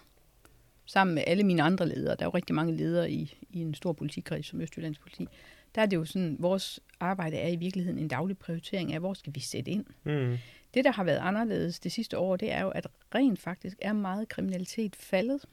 [0.86, 3.74] sammen med alle mine andre ledere, der er jo rigtig mange ledere i, i en
[3.74, 5.28] stor politikreds som Østjyllands politi,
[5.76, 9.14] der er det jo sådan, vores arbejde er i virkeligheden en daglig prioritering af, hvor
[9.14, 9.86] skal vi sætte ind.
[10.04, 10.38] Mm.
[10.74, 13.94] Det, der har været anderledes det sidste år, det er jo, at rent faktisk er
[13.94, 15.46] meget kriminalitet faldet.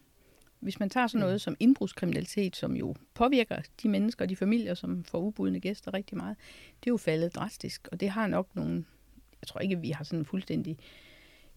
[0.60, 4.74] Hvis man tager sådan noget som indbrudskriminalitet, som jo påvirker de mennesker og de familier,
[4.74, 6.36] som får ubudne gæster rigtig meget,
[6.80, 8.84] det er jo faldet drastisk, og det har nok nogle,
[9.40, 10.78] jeg tror ikke, vi har sådan en fuldstændig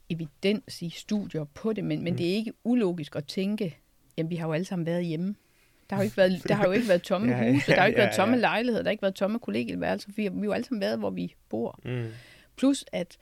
[0.09, 2.17] evidens i studier på det, men, men Mm.
[2.17, 3.77] det er ikke ulogisk at tænke,
[4.17, 5.35] jamen vi har jo alle sammen været hjemme.
[5.89, 7.83] Der har jo ikke været, der har jo ikke været tomme Ja, huse, der har
[7.83, 8.41] jo ikke ja, været tomme ja.
[8.41, 10.81] lejligheder, der har ikke været tomme kollegieværelser, for vi har vi har jo alle sammen
[10.81, 11.79] været, hvor vi bor.
[11.85, 12.07] Mm.
[12.55, 13.17] Plus at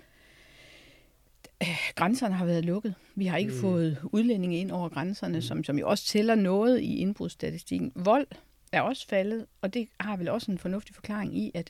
[1.63, 2.95] øh, grænserne har været lukket.
[3.15, 3.55] Vi har ikke Mm.
[3.57, 3.61] mm.
[3.61, 5.41] fået udlændinge ind over grænserne, mm.
[5.41, 7.91] som, som jo også tæller noget i indbrudsstatistikken.
[7.95, 8.27] Vold
[8.71, 11.69] er også faldet, og det har vel også en fornuftig forklaring i, at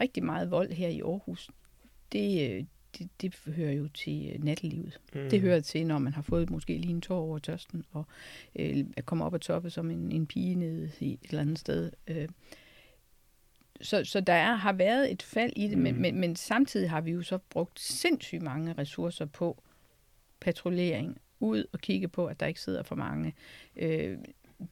[0.00, 1.50] rigtig meget vold her i Aarhus,
[2.12, 2.64] det, øh,
[2.98, 5.00] det, det hører jo til øh, nattelivet.
[5.14, 5.30] Mm.
[5.30, 8.04] Det hører til, når man har fået måske lige en tår over tørsten, og
[8.56, 11.90] øh, kommer op og toppe som en, en pige nede i et eller andet sted.
[12.08, 12.28] Øh,
[13.80, 15.82] så, så der er, har været et fald i det, mm.
[15.82, 19.62] men, men, men samtidig har vi jo så brugt sindssygt mange ressourcer på
[20.40, 23.34] patruljering, ud og kigge på, at der ikke sidder for mange.
[23.76, 24.18] Øh,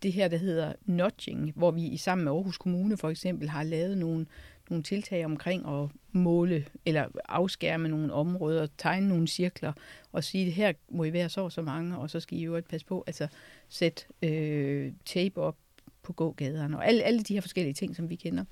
[0.02, 3.62] det her, der hedder nudging, hvor vi i sammen med Aarhus Kommune for eksempel har
[3.62, 4.26] lavet nogle,
[4.70, 9.72] nogle tiltag omkring at måle eller afskærme nogle områder, tegne nogle cirkler
[10.12, 12.62] og sige, her må I være så og så mange, og så skal I jo
[12.68, 13.28] passe på, altså
[13.68, 15.56] sæt øh, tape op
[16.02, 18.44] på gågaderne og alle, alle de her forskellige ting, som vi kender.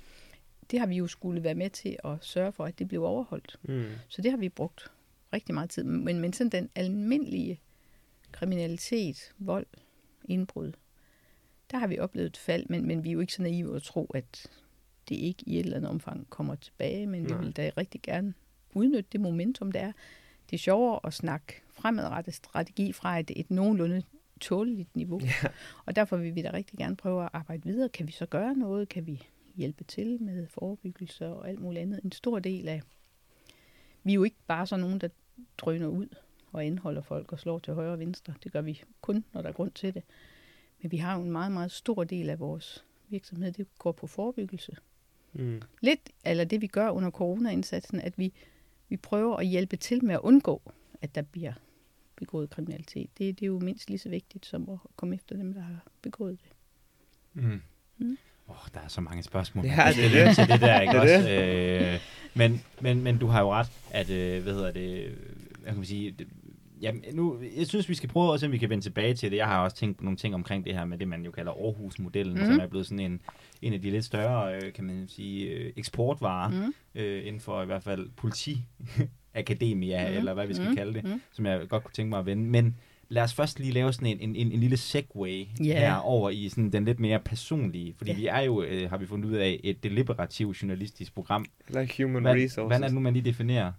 [0.71, 3.59] Det har vi jo skulle være med til at sørge for, at det blev overholdt.
[3.63, 3.85] Mm.
[4.07, 4.91] Så det har vi brugt
[5.33, 5.83] rigtig meget tid.
[5.83, 7.59] Men, men sådan den almindelige
[8.31, 9.65] kriminalitet, vold,
[10.25, 10.71] indbrud,
[11.71, 13.83] der har vi oplevet et fald, men, men vi er jo ikke så naive at
[13.83, 14.47] tro, at
[15.13, 17.37] det ikke i et eller andet omfang kommer tilbage, men Nej.
[17.37, 18.33] vi vil da rigtig gerne
[18.73, 19.91] udnytte det momentum, der er.
[20.49, 24.03] Det er sjovere at snakke fremadrettet strategi fra et, et nogenlunde
[24.41, 25.19] tåleligt niveau.
[25.23, 25.49] Ja.
[25.85, 27.89] Og derfor vil vi da rigtig gerne prøve at arbejde videre.
[27.89, 28.89] Kan vi så gøre noget?
[28.89, 31.99] Kan vi hjælpe til med forebyggelse og alt muligt andet?
[32.03, 32.81] En stor del af...
[34.03, 35.07] Vi er jo ikke bare sådan nogen, der
[35.57, 36.07] drøner ud
[36.51, 38.33] og indholder folk og slår til højre og venstre.
[38.43, 40.03] Det gør vi kun, når der er grund til det.
[40.81, 44.07] Men vi har jo en meget, meget stor del af vores virksomhed, det går på
[44.07, 44.75] forebyggelse.
[45.33, 45.61] Mm.
[45.81, 48.33] Lidt, eller det vi gør under corona-indsatsen, at vi,
[48.89, 50.61] vi prøver at hjælpe til med at undgå,
[51.01, 51.53] at der bliver
[52.15, 53.09] begået kriminalitet.
[53.17, 55.85] Det, det er jo mindst lige så vigtigt som at komme efter dem, der har
[56.01, 56.51] begået det.
[57.43, 57.61] Mm.
[57.97, 58.17] Mm.
[58.47, 59.65] Oh, der er så mange spørgsmål.
[59.65, 60.35] Ja, kan det er det.
[60.35, 61.29] Til det der, ikke Det er også?
[61.29, 61.99] Øh,
[62.33, 65.17] men, men, men du har jo ret, at, øh, hvad hedder det,
[65.59, 66.27] hvad kan man sige, det,
[66.83, 69.31] Jamen, nu, jeg synes, vi skal prøve at se, om vi kan vende tilbage til
[69.31, 69.37] det.
[69.37, 71.51] Jeg har også tænkt på nogle ting omkring det her med det, man jo kalder
[71.51, 72.39] Aarhus-modellen, mm.
[72.39, 72.51] Mhm.
[72.51, 73.19] som er blevet sådan en,
[73.61, 76.55] en af de lidt større, øh, kan man sige, øh, eksportvarer, mm.
[76.55, 76.73] Mm.
[77.01, 80.09] øh, inden for i hvert fald politiakademia, mm.
[80.09, 80.17] Mhm.
[80.17, 80.75] eller hvad vi skal Mhm.
[80.75, 81.21] kalde det, Mhm.
[81.31, 82.43] som jeg godt kunne tænke mig at vende.
[82.49, 82.75] Men
[83.09, 85.79] lad os først lige lave sådan en, en, en, en lille segway Ja.
[85.79, 88.17] her over i sådan den lidt mere personlige, fordi Ja.
[88.17, 91.45] vi er jo, øh, har vi fundet ud af, et deliberativt journalistisk program.
[91.67, 92.67] Eller human Hvad, resources.
[92.69, 93.71] hvad er det nu, man lige definerer?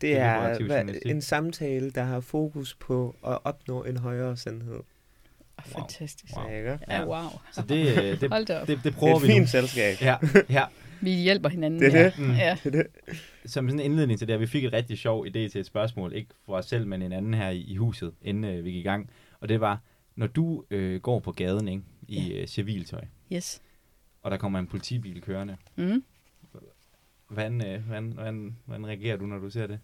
[0.00, 4.80] Det er hvad, en samtale, der har fokus på at opnå en højere sandhed.
[5.58, 6.36] Oh, fantastisk.
[6.36, 6.48] Wow.
[6.50, 6.78] Ja, ikke?
[6.88, 7.28] Ja, wow.
[7.52, 9.34] Så det, øh, det, Hold det, det Det er prøver et vi nu.
[9.34, 9.96] fint selskab.
[10.00, 10.16] Ja,
[10.50, 10.64] ja.
[11.00, 11.80] Vi hjælper hinanden.
[11.80, 12.04] Det er ja.
[12.04, 12.18] det.
[12.18, 12.32] Mm.
[12.34, 12.56] Ja.
[12.64, 12.86] Det er det.
[13.46, 15.66] Som sådan en indledning til det her, vi fik et rigtig sjov idé til et
[15.66, 18.70] spørgsmål, ikke for os selv, men en anden her i, i huset, inden øh, vi
[18.70, 19.10] gik i gang.
[19.40, 19.80] Og det var,
[20.16, 23.62] når du øh, går på gaden ikke, i øh, civiltøj, Yes.
[24.22, 26.02] og der kommer en politibil kørende, Mm.
[27.32, 29.78] Hvordan, øh, hvordan, hvordan, hvordan reagerer du, når du ser det?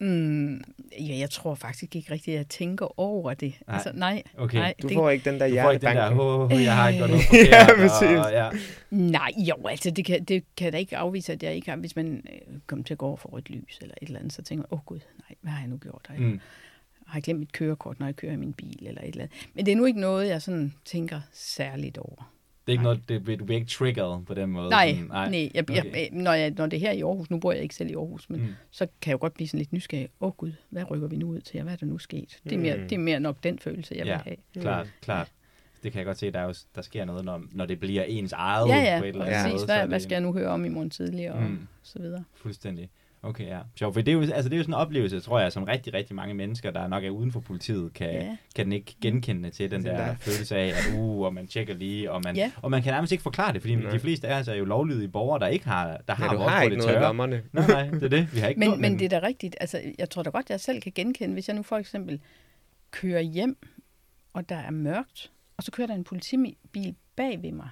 [0.00, 0.54] Mm,
[1.00, 3.54] ja, jeg tror faktisk ikke rigtigt, at jeg tænker over det.
[3.66, 3.74] Nej.
[3.76, 4.58] Altså, nej, Okay.
[4.58, 6.56] nej, Du det, får ikke den der Du får ikke den der, hjertebanken.
[6.56, 7.76] oh, jeg har ikke gjort noget Ja, forkert.
[7.76, 8.18] præcis.
[8.26, 8.50] og, ja.
[8.90, 11.96] nej, jo, altså det kan, det kan da ikke afvise, at jeg ikke har, hvis
[11.96, 14.42] man øh, kommer til at gå over for rødt lys eller et eller andet, så
[14.42, 16.06] tænker jeg, åh oh, gud, nej, hvad har jeg nu gjort?
[16.08, 16.40] Har jeg, Mm.
[17.06, 19.48] har jeg glemt mit kørekort, når jeg kører i min bil eller et eller andet?
[19.54, 22.32] Men det er nu ikke noget, jeg sådan tænker særligt over.
[22.66, 22.94] Det er ikke Nej.
[23.08, 24.70] noget, det, du bliver ikke triggeret på den måde.
[24.70, 26.08] Nej, sådan, nej, nej jeg, jeg, Okay.
[26.12, 28.30] når, jeg, når det er her i Aarhus, nu bor jeg ikke selv i Aarhus,
[28.30, 28.46] men Mm.
[28.70, 30.08] så kan jeg jo godt blive sådan lidt nysgerrig.
[30.20, 32.38] Åh oh, gud, hvad rykker vi nu ud til, og hvad er der nu sket?
[32.44, 32.82] Det er mere, Mm.
[32.82, 34.12] det er mere nok den følelse, jeg Ja.
[34.12, 34.36] vil have.
[34.62, 34.90] Klart, Mm.
[35.02, 35.32] klart.
[35.82, 38.02] Det kan jeg godt se, der, er jo, der sker noget, når, når det bliver
[38.02, 39.42] ens eget Ja, ja, på et eller andet Ja.
[39.42, 39.52] præcis.
[39.52, 39.60] måde.
[39.60, 41.58] så Hvad, hvad skal jeg nu høre om i morgen tidlig, og mm.
[41.82, 42.24] så videre.
[42.34, 42.90] Fuldstændig.
[43.24, 43.58] Okay, ja.
[43.78, 45.64] Sjovt, for det er, jo, altså, det er jo sådan en oplevelse, tror jeg, som
[45.64, 48.36] rigtig, rigtig mange mennesker, der nok er uden for politiet, kan, Ja.
[48.56, 51.46] kan den ikke genkende til den Den der, der- følelse af, at uh, og man
[51.46, 52.52] tjekker lige, og man, Ja.
[52.62, 53.90] og man kan nærmest ikke forklare det, fordi Nej.
[53.90, 56.36] de fleste af os er jo lovlydige borgere, der ikke har, der har Ja, du
[56.36, 57.02] vores har på ikke det noget tørre.
[57.06, 57.42] lommerne.
[57.52, 58.34] Nej, nej, det er det.
[58.34, 59.56] Vi har ikke Men, noget, men det er da rigtigt.
[59.60, 62.20] Altså, jeg tror da godt, jeg selv kan genkende, hvis jeg nu for eksempel
[62.90, 63.56] kører hjem,
[64.32, 66.56] og der er mørkt, og så kører der en politibil
[67.16, 67.68] bag ved mig,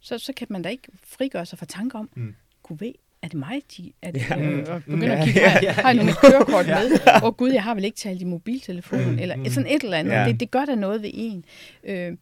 [0.00, 2.34] så, så kan man da ikke frigøre sig fra tanker om, mm.
[2.62, 2.92] kunne ved,
[3.24, 4.36] er det mig, de, er det, Ja.
[4.36, 4.42] Mm.
[4.42, 6.78] øh, og begynder Ja, at kigge, ja, ja, har jeg nu mit kørekort Ja.
[6.82, 6.90] med?
[7.16, 9.44] Åh oh, gud, jeg har vel ikke talt i mobiltelefonen, Mm, eller mm.
[9.48, 10.12] sådan et eller andet.
[10.12, 10.24] Ja.
[10.28, 11.44] Det, det gør da noget ved en.
[11.84, 12.16] Øh,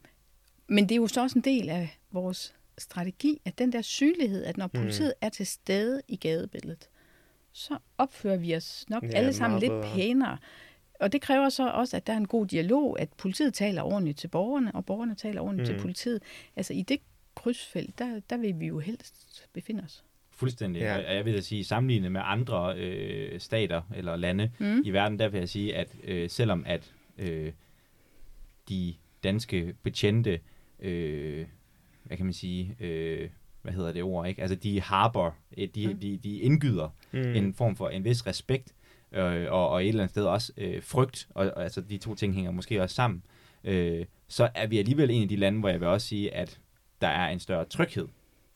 [0.67, 4.43] men det er jo så også en del af vores strategi, at den der synlighed,
[4.43, 4.79] at når Mm.
[4.79, 6.89] politiet er til stede i gadebilledet,
[7.53, 9.93] så opfører vi os nok Ja, alle sammen lidt bedre.
[9.95, 10.37] pænere.
[10.99, 14.17] Og det kræver så også, at der er en god dialog, at politiet taler ordentligt
[14.19, 15.73] til borgerne, og borgerne taler ordentligt mm.
[15.73, 15.79] Mm.
[15.79, 16.21] til politiet.
[16.55, 16.97] Altså i det
[17.35, 20.03] krydsfelt, der, der vil vi jo helst befinde os.
[20.43, 20.79] Fuldstændig.
[20.81, 20.97] Ja.
[21.09, 24.81] Og jeg vil da sige, sammenlignet med andre øh, stater eller lande Mm.
[24.85, 27.51] i verden, der vil jeg sige, at øh, selvom at øh,
[28.69, 30.39] de danske betjente,
[30.79, 31.45] øh,
[32.03, 33.29] hvad kan man sige, øh,
[33.61, 34.41] hvad hedder det ord, ikke?
[34.41, 35.99] Altså, de harbor, øh, de, Mm.
[35.99, 37.19] de, de indgyder mm.
[37.35, 38.73] en form for en vis respekt,
[39.11, 42.15] øh, og, og et eller andet sted også øh, frygt, og, og altså de to
[42.15, 43.23] ting hænger måske også sammen,
[43.63, 46.59] øh, så er vi alligevel en af de lande, hvor jeg vil også sige, at
[47.01, 48.07] der er en større tryghed,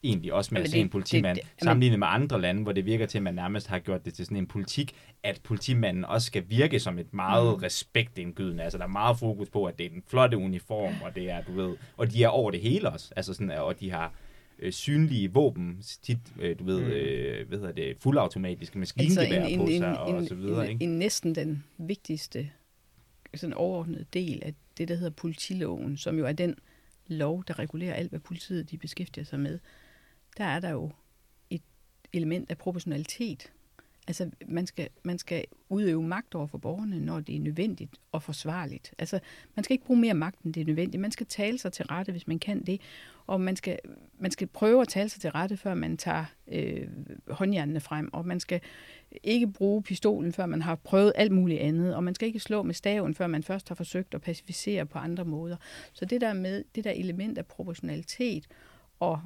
[0.04, 2.64] egentlig også med Jamen, at se det- en politimand, det- det, sammenlignet med andre lande,
[2.64, 5.42] hvor det virker til, at man nærmest har gjort det til sådan en politik, at
[5.44, 7.62] politimanden også skal virke som et meget Mm.
[7.64, 8.64] respektindgydende.
[8.64, 11.42] Altså, der er meget fokus på, at det er den flotte uniform, og det er,
[11.44, 13.14] du ved, og de er over det hele også.
[13.16, 14.14] Altså sådan, og de har
[14.60, 16.88] øh, synlige våben, tit, øh, du ved, Mm.
[16.88, 20.84] øh, hvad hedder det, fuldautomatiske maskingevær altså på sig, og så videre, en, ikke?
[20.84, 22.50] en næsten den vigtigste
[23.36, 26.56] sådan overordnede del af det, der hedder politiloven, som jo er den
[27.08, 29.60] lov, der regulerer alt, hvad politiet de beskæftiger sig med.
[30.38, 30.92] Der er der jo
[31.50, 31.62] et
[32.14, 33.52] element af proportionalitet.
[34.08, 38.24] Altså, man skal, man skal udøve magt over for borgerne, når det er nødvendigt og
[38.24, 38.94] forsvarligt.
[38.98, 39.20] Altså,
[39.56, 41.02] man skal ikke bruge mere magt, end det er nødvendigt.
[41.02, 42.82] Man skal tale sig til rette, hvis man kan det.
[43.28, 43.80] Og man skal,
[44.20, 46.88] man skal prøve at tale sig til rette, før man tager øh,
[47.30, 48.10] håndjernene frem.
[48.14, 48.62] Og man skal
[49.24, 51.96] ikke bruge pistolen, før man har prøvet alt muligt andet.
[51.96, 54.98] Og man skal ikke slå med staven, før man først har forsøgt at pacificere på
[54.98, 55.58] andre måder.
[55.94, 58.48] Så det der med det der element af proportionalitet
[59.00, 59.22] og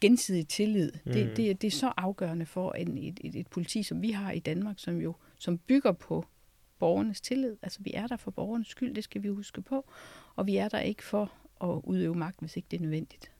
[0.00, 1.12] gensidig tillid, mm.
[1.12, 4.30] det, det, det er så afgørende for en, et, et, et politi, som vi har
[4.30, 6.24] i Danmark, som jo som bygger på
[6.78, 7.56] borgernes tillid.
[7.62, 9.84] Altså vi er der for borgernes skyld, det skal vi huske på.
[10.36, 11.32] Og vi er der ikke for
[11.64, 13.32] at udøve magt, hvis ikke det er nødvendigt.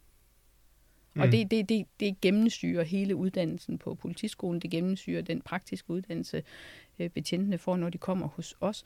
[1.15, 1.21] Mm.
[1.21, 4.61] Og det, det, det, det gennemsyrer hele uddannelsen på politiskolen.
[4.61, 6.43] Det gennemsyrer den praktiske uddannelse,
[6.99, 8.85] øh, betjentene får, når de kommer hos os.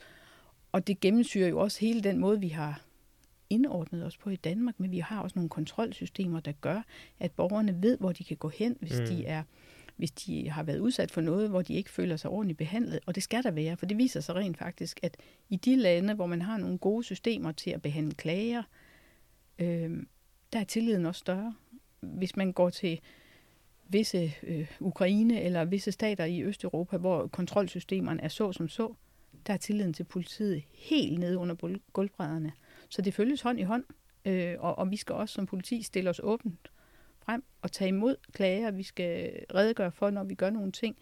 [0.71, 2.81] Og det gennemsyrer jo også hele den måde, vi har
[3.49, 6.81] indordnet os på i Danmark, men vi har også nogle kontrolsystemer, der gør,
[7.19, 9.05] at borgerne ved, hvor de kan gå hen, hvis Mm.
[9.05, 9.43] de er
[9.95, 12.99] hvis de har været udsat for noget, hvor de ikke føler sig ordentligt behandlet.
[13.05, 15.17] Og det skal der være, for det viser sig rent faktisk, at
[15.49, 18.63] i de lande, hvor man har nogle gode systemer til at behandle klager,
[19.59, 20.03] øh,
[20.53, 21.53] der er tilliden også større.
[21.99, 22.99] Hvis man går til
[23.87, 28.93] visse øh, Ukraine eller visse stater i Østeuropa, hvor kontrolsystemerne er så som så,
[29.47, 32.51] der er tilliden til politiet helt nede under gulvbrædderne.
[32.93, 33.83] Så det følges hånd i hånd,
[34.25, 36.71] øh, og, og vi skal også som politi stille os åbent
[37.25, 38.71] frem og tage imod klager.
[38.71, 40.95] Vi skal redegøre for, når vi gør nogle ting,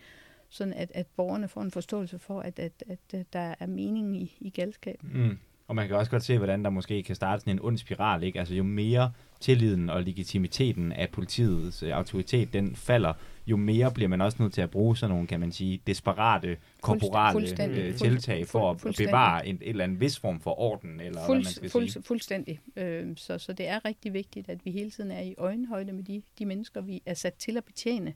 [0.50, 4.22] sådan at, at borgerne får en forståelse for, at, at, at, at der er mening
[4.22, 5.10] i, i galskaben.
[5.14, 5.38] Mm.
[5.72, 8.24] Og man kan også godt se, hvordan der måske kan starte sådan en ond spiral,
[8.24, 8.40] ikke?
[8.40, 13.14] Altså jo mere tilliden og legitimiteten af politiets øh, autoritet, den falder,
[13.48, 16.58] jo mere bliver man også nødt til at bruge sådan nogle, kan man sige, desperate,
[16.82, 17.78] korporale fuldstændig.
[17.84, 21.12] øh, Fuld- tiltag for at bevare en, et eller andet vis form for orden, eller
[21.12, 22.04] hvad man Fuld, skal fuld, sige.
[22.04, 22.60] fuldstændig.
[22.76, 26.04] Øh, så, så det er rigtig vigtigt, at vi hele tiden er i øjenhøjde med
[26.04, 28.14] de, de mennesker, vi er sat til at betjene,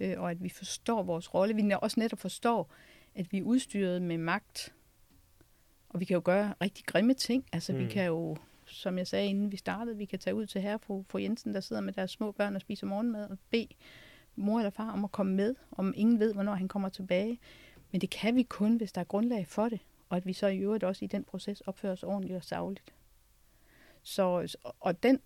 [0.00, 1.54] øh, og at vi forstår vores rolle.
[1.54, 2.72] Vi også netop forstår,
[3.14, 4.72] at vi er udstyret med magt,
[5.88, 7.46] og vi kan jo gøre rigtig grimme ting.
[7.52, 7.78] Altså mm.
[7.78, 10.78] vi kan jo, som jeg sagde inden vi startede, vi kan tage ud til herre
[10.78, 13.68] fru, fru Jensen, der sidder med deres små børn og spiser morgenmad, og bede
[14.36, 17.40] mor eller far om at komme med, om ingen ved, hvornår han kommer tilbage.
[17.92, 20.46] Men det kan vi kun, hvis der er grundlag for det, og at vi så
[20.46, 22.94] i øvrigt også i den proces opfører os ordentligt og savligt.
[24.02, 25.20] Så, og den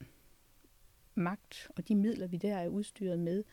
[1.14, 3.44] magt og de midler, vi der er udstyret med,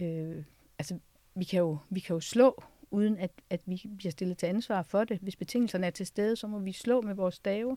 [0.00, 0.44] øh,
[0.78, 0.98] altså
[1.34, 4.82] vi kan, jo, vi kan jo slå, uden at, at vi bliver stillet til ansvar
[4.82, 5.18] for det.
[5.18, 7.76] Hvis betingelserne er til stede, så må vi slå med vores stave.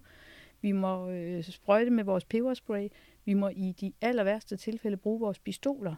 [0.62, 2.88] Vi må øh, sprøjte med vores peberspray.
[3.26, 5.96] Vi må i de aller værste tilfælde bruge vores pistoler.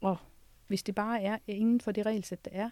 [0.00, 0.16] Og
[0.66, 2.70] hvis det bare er inden for det regelsæt, der er,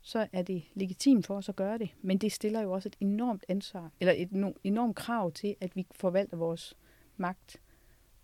[0.00, 1.90] så er det legitimt for os at gøre det.
[2.02, 5.76] Men det stiller jo også et enormt ansvar, eller et no- enormt krav til, at
[5.76, 6.74] vi forvalter vores
[7.16, 7.60] magt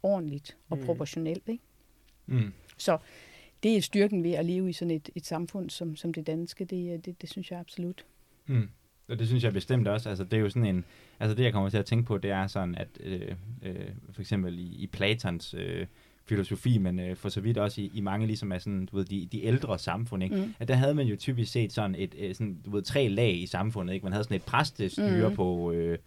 [0.03, 0.85] ordentligt og Mm.
[0.85, 1.49] proportionelt.
[1.49, 1.65] Ikke?
[2.27, 2.53] Mm.
[2.79, 2.99] Så
[3.63, 6.65] det er styrken ved at leve i sådan et, et samfund som, som det danske.
[6.65, 8.05] Det, det, det synes jeg absolut.
[8.47, 8.69] Mm.
[9.09, 10.09] Og det synes jeg bestemt også.
[10.09, 10.85] Altså, det er jo sådan en...
[11.21, 13.75] Altså, det jeg kommer til at tænke på, det er sådan, at øh, øh,
[14.13, 15.87] for eksempel i, i Platons øh,
[16.25, 19.05] filosofi, men øh, for så vidt også i, i mange ligesom af sådan, du ved,
[19.05, 20.37] de, de ældre samfund, ikke?
[20.37, 20.55] Mm.
[20.59, 23.35] at der havde man jo typisk set sådan et, øh, sådan, du ved, tre lag
[23.43, 24.05] i samfundet, ikke?
[24.05, 25.37] Man havde sådan et præstestyre Mhm.
[25.37, 25.99] på, øh,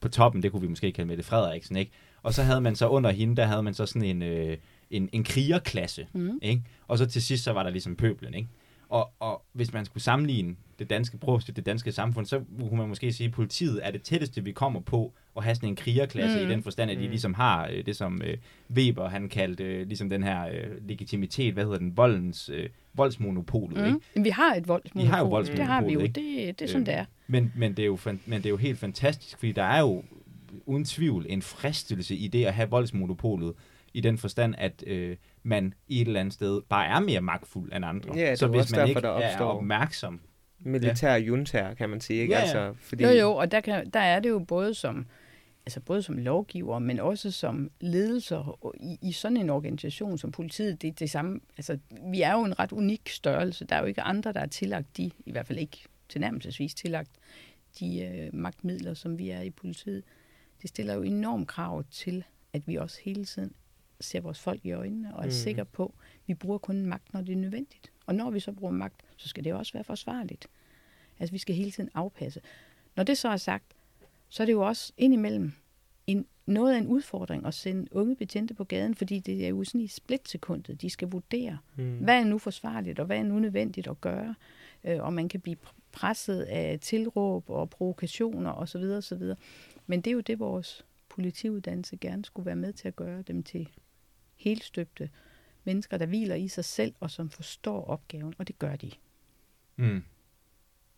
[0.00, 1.92] på toppen, det kunne vi måske kalde Mette Frederiksen, ikke?
[2.22, 4.56] Og så havde man så under hende, der havde man så sådan en, øh,
[4.90, 6.38] en, en krigerklasse, Mm.
[6.42, 6.62] ikke?
[6.88, 8.48] Og så til sidst, så var der ligesom pøblen, ikke?
[8.88, 12.88] Og, og hvis man skulle sammenligne det danske prøve det danske samfund, så kunne man
[12.88, 16.38] måske sige, at politiet er det tætteste, vi kommer på at have sådan en krigerklasse
[16.44, 16.50] mm.
[16.50, 17.08] I den forstand, at de Mm.
[17.10, 18.36] ligesom har øh, det, som øh,
[18.70, 23.76] Weber han kaldte øh, ligesom den her øh, legitimitet, hvad hedder den, voldens, øh, voldsmonopolet,
[23.78, 23.90] ikke?
[23.90, 24.02] Mm.
[24.14, 25.02] Men vi har et voldsmonopol.
[25.06, 26.00] Vi har jo Det voldsmonopolet, har vi jo.
[26.00, 26.20] ikke?
[26.46, 27.04] Det, det er sådan, Øh, det er.
[27.26, 30.04] Men, men, det er jo, men det er jo helt fantastisk, fordi der er jo
[30.66, 33.52] uden tvivl en fristelse i det at have voldsmonopolet,
[33.96, 37.72] i den forstand, at øh, man i et eller andet sted bare er mere magtfuld
[37.72, 38.16] end andre.
[38.16, 40.20] Ja, det så hvis man derfor, ikke der er opstår- opmærksom,
[40.58, 42.20] Militær juntaer, kan man sige.
[42.20, 42.32] Ikke?
[42.32, 42.42] Ja, ja.
[42.44, 45.06] Altså, fordi, Jo, jo, og der, kan, der er det jo både som
[45.66, 50.82] altså både som lovgiver, men også som ledelser i, i sådan en organisation som politiet,
[50.82, 51.40] det er det samme.
[51.56, 51.78] Altså,
[52.10, 53.64] vi er jo en ret unik størrelse.
[53.64, 57.10] Der er jo ikke andre, der er tillagt de, i hvert fald ikke tilnærmelsesvis tillagt,
[57.80, 60.02] de øh, magtmidler, som vi er i politiet.
[60.62, 63.52] Det stiller jo enormt krav til, at vi også hele tiden
[64.00, 65.30] ser vores folk i øjnene og er mm.
[65.30, 67.92] sikre på, at vi bruger kun magt, når det er nødvendigt.
[68.06, 70.46] Og når vi så bruger magt, så skal det også være forsvarligt.
[71.18, 72.40] Altså, vi skal hele tiden afpasse.
[72.96, 73.64] Når det så er sagt,
[74.28, 75.52] så er det jo også indimellem
[76.06, 79.64] en, noget af en udfordring at sende unge betjente på gaden, fordi det er jo
[79.64, 81.98] sådan i splitsekundet, de skal vurdere, mm.
[81.98, 84.34] hvad er nu forsvarligt, og hvad er nu nødvendigt at gøre,
[84.84, 85.56] øh, og man kan blive
[85.92, 88.82] presset af tilråb og provokationer osv.
[88.82, 89.22] osv.
[89.86, 93.42] Men det er jo det, vores politiuddannelse gerne skulle være med til at gøre dem
[93.42, 93.68] til
[94.46, 95.10] helstøbte
[95.64, 98.90] mennesker, der hviler i sig selv og som forstår opgaven, og det gør de.
[99.76, 100.02] Mm.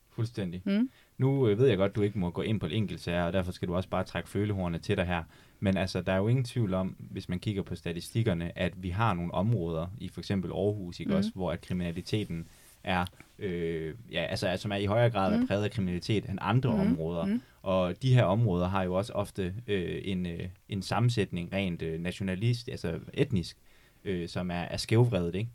[0.09, 0.63] Fuldstændig.
[0.65, 0.91] Mm.
[1.19, 3.33] Nu øh, ved jeg godt, du ikke må gå ind på et enkelt sager, og
[3.33, 5.25] derfor skal du også bare trække følehornene til dig her.
[5.61, 8.89] Men altså, der er jo ingen tvivl om, hvis man kigger på statistikkerne, at vi
[8.91, 11.17] har nogle områder, i for eksempel Aarhus, ikke Mm.
[11.17, 12.49] også, hvor at kriminaliteten
[12.85, 13.05] er,
[13.39, 15.47] øh, ja, altså, som er i højere grad Mm.
[15.47, 16.81] præget af kriminalitet end andre Mm.
[16.81, 17.25] områder.
[17.27, 17.43] Mm.
[17.63, 22.01] Og de her områder har jo også ofte øh, en, øh, en sammensætning rent øh,
[22.01, 23.57] nationalist, altså etnisk,
[24.05, 25.51] øh, som er, er skævvredet, ikke?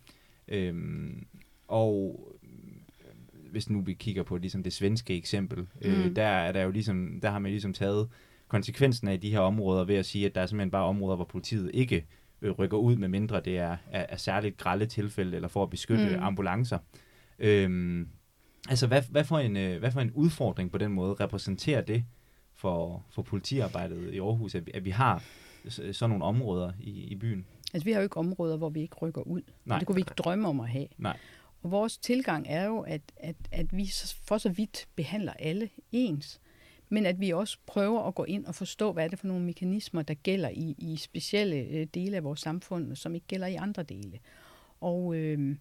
[0.48, 1.26] Øhm,
[1.68, 5.68] og øh, hvis nu vi kigger på ligesom det svenske eksempel, mm.
[5.82, 8.10] øh, der er der jo ligesom, der har man ligesom taget
[8.48, 11.26] konsekvensen af de her områder ved at sige, at der er simpelthen bare områder, hvor
[11.26, 12.06] politiet ikke
[12.42, 15.70] øh, rykker ud, med mindre det er, er, er særligt grælde tilfælde, eller for at
[15.70, 16.12] beskytte Mm.
[16.18, 16.24] mm.
[16.24, 16.78] ambulancer.
[17.44, 18.08] Øhm,
[18.70, 22.04] altså, hvad, hvad, for en, øh, hvad for en udfordring på den måde repræsenterer det
[22.54, 25.24] for, for politiarbejdet i Aarhus, at vi, at vi har
[25.70, 27.46] s- sådan nogle områder i, i byen?
[27.74, 29.42] Altså, vi har jo ikke områder, hvor vi ikke rykker ud.
[29.66, 29.78] Nej.
[29.78, 30.88] Det kunne vi ikke drømme om at have.
[30.98, 31.18] Nej.
[31.64, 33.90] Og vores tilgang er jo, at, at, at vi
[34.28, 36.40] for så vidt behandler alle ens,
[36.90, 39.46] men at vi også prøver at gå ind og forstå, hvad er det for nogle
[39.46, 43.56] mekanismer, der gælder i, i specielle øh, dele af vores samfund, som ikke gælder i
[43.56, 44.20] andre dele.
[44.82, 45.56] Og øh,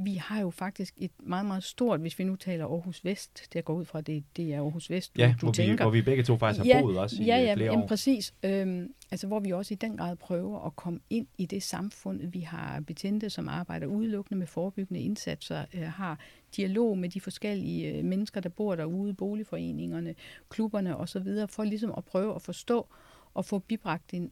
[0.00, 3.64] vi har jo faktisk et meget, meget stort, hvis vi nu taler Aarhus Vest, det
[3.64, 5.84] går ud fra, det, det er Aarhus Vest, du, Ja, du hvor vi, tænker.
[5.84, 7.82] hvor vi begge to faktisk har Ja, boet også i ja, øh, ja, flere jamen,
[7.82, 7.88] år.
[7.88, 8.34] præcis.
[8.42, 12.20] Øhm, altså, hvor vi også i den grad prøver at komme ind i det samfund.
[12.26, 16.18] Vi har betjente, som arbejder udelukkende med forebyggende indsatser, øh, har
[16.56, 20.14] dialog med de forskellige øh, mennesker, der bor derude, boligforeningerne,
[20.48, 22.86] klubberne osv., for ligesom at prøve at forstå
[23.34, 24.30] og få bibragt en,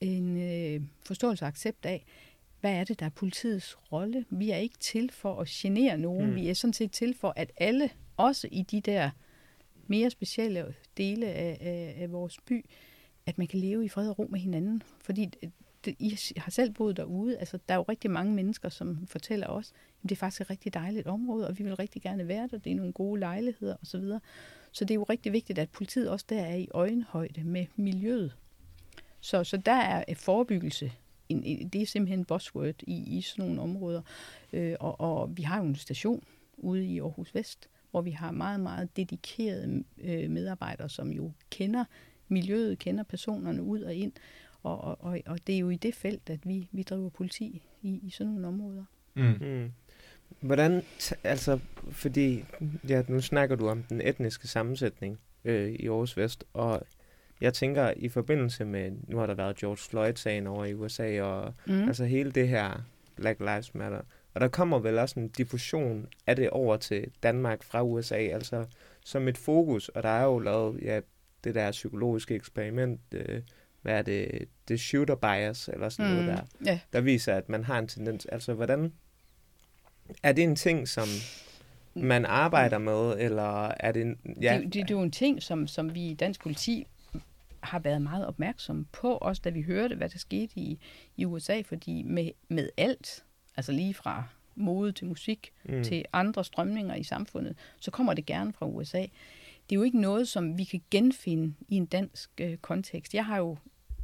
[0.00, 2.04] en øh, forståelse og accept af,
[2.66, 4.24] hvad er det, der er politiets rolle?
[4.30, 6.30] Vi er ikke til for at genere nogen.
[6.30, 6.34] Mm.
[6.34, 9.10] Vi er sådan set til for, at alle, også i de der
[9.86, 12.64] mere specielle dele af, af, af vores by,
[13.26, 14.82] at man kan leve i fred og ro med hinanden.
[15.00, 15.52] Fordi det,
[15.84, 17.38] det, I har selv boet derude.
[17.38, 20.50] Altså, der er jo rigtig mange mennesker, som fortæller os, at det er faktisk et
[20.50, 22.58] rigtig dejligt område, og vi vil rigtig gerne være der.
[22.58, 24.00] Det er nogle gode lejligheder osv.
[24.00, 24.18] Så,
[24.72, 28.36] så det er jo rigtig vigtigt, at politiet også der er i øjenhøjde med miljøet.
[29.20, 30.92] Så, så der er øh, forebyggelse.
[31.28, 34.02] En, en, det er simpelthen buzzword i, i sådan nogle områder.
[34.52, 36.22] Øh, og, og vi har jo en station
[36.56, 41.84] ude i Aarhus Vest, hvor vi har meget, meget dedikerede øh, medarbejdere, som jo kender
[42.28, 44.12] miljøet, kender personerne ud og ind.
[44.62, 47.62] Og, og, og, og det er jo i det felt, at vi, vi driver politi
[47.82, 48.84] i, i sådan nogle områder.
[49.14, 49.34] Mm.
[49.40, 49.72] Mm.
[50.40, 51.58] Hvordan, t- altså,
[51.90, 52.44] fordi,
[52.88, 56.82] ja, nu snakker du om den etniske sammensætning øh, i Aarhus Vest, og
[57.40, 61.54] jeg tænker i forbindelse med, nu har der været George Floyd-sagen over i USA, og
[61.66, 61.88] Mm.
[61.88, 62.82] altså hele det her
[63.16, 64.00] Black Lives Matter,
[64.34, 68.64] og der kommer vel også en diffusion af det over til Danmark fra USA, altså
[69.04, 71.00] som et fokus, og der er jo lavet, ja,
[71.44, 73.42] det der psykologiske eksperiment, øh,
[73.82, 76.16] hvad er det, det shooter bias, eller sådan mm.
[76.16, 78.26] noget der, Ja, der viser, at man har en tendens.
[78.26, 78.92] Altså, hvordan...
[80.22, 81.04] Er det en ting, som
[81.94, 84.02] man arbejder med, eller er det...
[84.02, 86.86] En, ja, det, det, det er jo en ting, som, som vi i dansk politi
[87.60, 90.78] har været meget opmærksomme på, også da vi hørte, hvad der skete i,
[91.16, 93.24] i USA, fordi med, med alt,
[93.56, 95.84] altså lige fra mode til musik, mm.
[95.84, 99.00] til andre strømninger i samfundet, så kommer det gerne fra USA.
[99.00, 103.14] Det er jo ikke noget, som vi kan genfinde i en dansk øh, kontekst.
[103.14, 103.56] Jeg har jo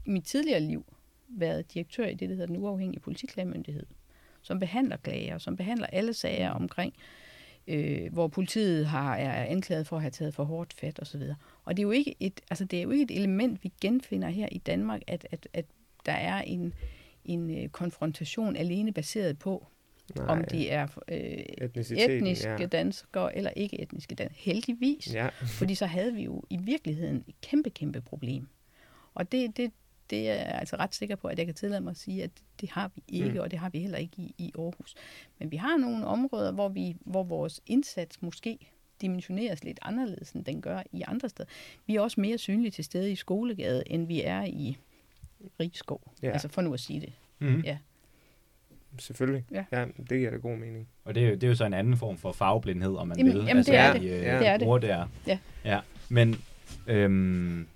[0.06, 0.84] i mit tidligere liv
[1.28, 3.86] været direktør i det, der hedder den uafhængige politiklagemyndighed,
[4.42, 7.21] som behandler klager, som behandler alle sager omkring, øh,
[8.12, 11.22] hvor politiet har, er anklaget for at have taget for hårdt fat osv.
[11.64, 14.28] Og det er jo ikke et, altså det er jo ikke et element, vi genfinder
[14.28, 15.64] her i Danmark, at, at, at
[16.06, 16.74] der er en,
[17.24, 19.66] en øh, konfrontation alene baseret på,
[20.16, 22.66] nej, om det er øh, etniske ja.
[22.66, 24.38] danskere eller ikke etniske danskere.
[24.38, 25.14] Heldigvis.
[25.14, 28.48] Ja, Fordi så havde vi jo i virkeligheden et kæmpe, kæmpe problem.
[29.14, 29.72] Og det, det,
[30.12, 32.30] det er jeg altså ret sikker på, at jeg kan tillade mig at sige, at
[32.60, 33.38] det har vi ikke, Mm.
[33.38, 34.94] og det har vi heller ikke i, i Aarhus.
[35.38, 38.58] Men vi har nogle områder, hvor, vi, hvor vores indsats måske
[39.00, 41.48] dimensioneres lidt anderledes, end den gør i andre steder.
[41.86, 44.76] Vi er også mere synlige til stede i Skolegade, end vi er i
[45.60, 46.00] Rigskov.
[46.22, 46.26] Ja.
[46.26, 46.32] Ja.
[46.32, 47.12] Altså for nu at sige det.
[47.38, 47.60] Mm.
[47.60, 47.78] Ja.
[48.98, 49.44] Selvfølgelig.
[49.50, 49.64] Ja.
[49.72, 50.88] ja det giver da god mening.
[51.04, 53.16] Og det er, jo, det er jo så en anden form for farveblindhed, om man
[53.18, 53.44] Jamen- vil.
[53.44, 54.04] jamen, det er i, det.
[54.10, 54.64] øh, Det er det.
[54.64, 55.06] bruger det er.
[55.26, 55.38] Ja.
[55.64, 55.80] ja.
[56.08, 56.36] Men
[56.86, 57.66] øhm,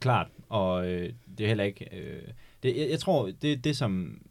[0.00, 1.88] klart, og øh, det er heller ikke...
[1.96, 2.28] Øh,
[2.62, 4.22] det, jeg, jeg tror, det det som...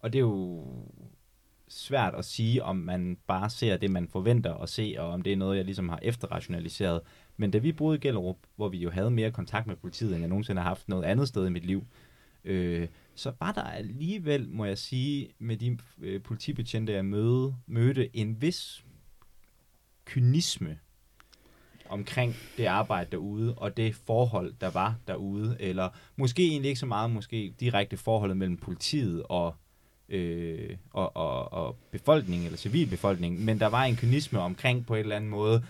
[0.00, 0.64] Og det er jo
[1.68, 5.32] svært at sige, om man bare ser det, man forventer at se, og om det
[5.32, 7.00] er noget, jeg ligesom har efterrationaliseret.
[7.36, 10.20] Men da vi boede i Gellerup, hvor vi jo havde mere kontakt med politiet, end
[10.20, 11.86] jeg nogensinde har haft noget andet sted i mit liv,
[12.44, 18.16] øh, så var der alligevel, må jeg sige, med de øh, politibetjente, jeg møde, mødte,
[18.16, 18.84] en vis
[20.04, 20.78] kynisme
[21.90, 26.86] omkring det arbejde derude, og det forhold, der var derude, eller måske egentlig ikke så
[26.86, 29.54] meget, måske direkte forholdet mellem politiet og,
[30.08, 35.00] øh, og, og, og befolkningen, eller civilbefolkningen, men der var en kynisme omkring på en
[35.00, 35.64] eller anden måde,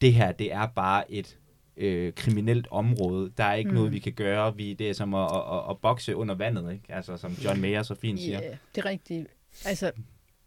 [0.00, 1.38] det her, det er bare et
[1.76, 3.32] øh, kriminelt område.
[3.36, 3.74] Der er ikke mm.
[3.74, 4.56] Noget, vi kan gøre.
[4.56, 6.84] Vi, det er som at, at, at, at bokse under vandet, ikke?
[6.88, 8.40] Altså, som John Mayer så fint siger.
[8.42, 9.26] Ja, det er rigtigt.
[9.64, 9.92] Altså,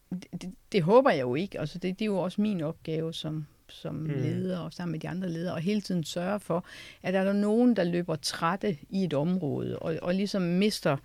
[0.10, 1.60] det, det, det håber jeg jo ikke.
[1.60, 4.08] Altså, det, det er jo også min opgave som, som Mm.
[4.08, 6.66] leder og sammen med de andre ledere, og hele tiden sørge for,
[7.04, 10.98] at er der nogen, der løber trætte i et område, og, og ligesom mister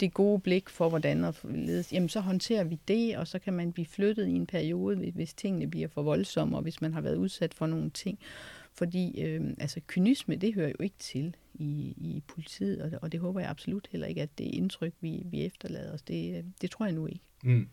[0.00, 3.52] det gode blik for, hvordan at ledes, jamen så håndterer vi det, og så kan
[3.52, 6.92] man blive flyttet i en periode, hvis- hvis tingene bliver for voldsomme, og hvis man
[6.92, 8.18] har været udsat for nogle ting.
[8.72, 11.64] Fordi øh, altså, kynisme, det hører jo ikke til i,
[11.96, 15.44] i politiet, og, og det håber jeg absolut heller ikke, at det indtryk, vi, vi
[15.44, 17.20] efterlader os, det, øh, det tror jeg nu ikke.
[17.44, 17.68] Mm.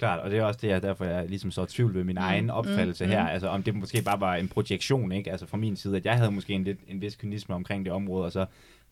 [0.00, 2.22] Klart, og det er også det, jeg, derfor jeg ligesom så tvivl ved min mm.
[2.22, 3.22] egen opfattelse mm, her.
[3.22, 3.28] mm.
[3.28, 5.30] Altså om det måske bare var en projektion, ikke?
[5.30, 7.92] Altså fra min side, at jeg havde måske en, lidt, en vis kynisme omkring det
[7.92, 8.46] område, og så,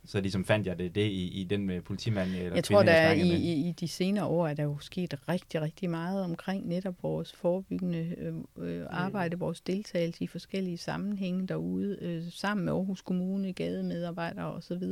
[0.04, 2.92] så ligesom fandt jeg det, det i, i den med politimand eller Jeg tror, der
[2.92, 6.68] er i, i, i de senere år, er der jo sket rigtig, rigtig meget omkring
[6.68, 12.72] netop vores forebyggende øh, øh, arbejde, vores deltagelse i forskellige sammenhænge derude, øh, sammen med
[12.72, 14.82] Aarhus Kommune, gademedarbejdere osv.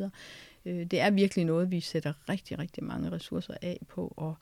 [0.67, 4.35] Øh, det er virkelig noget, vi sætter rigtig, rigtig mange ressourcer af på, og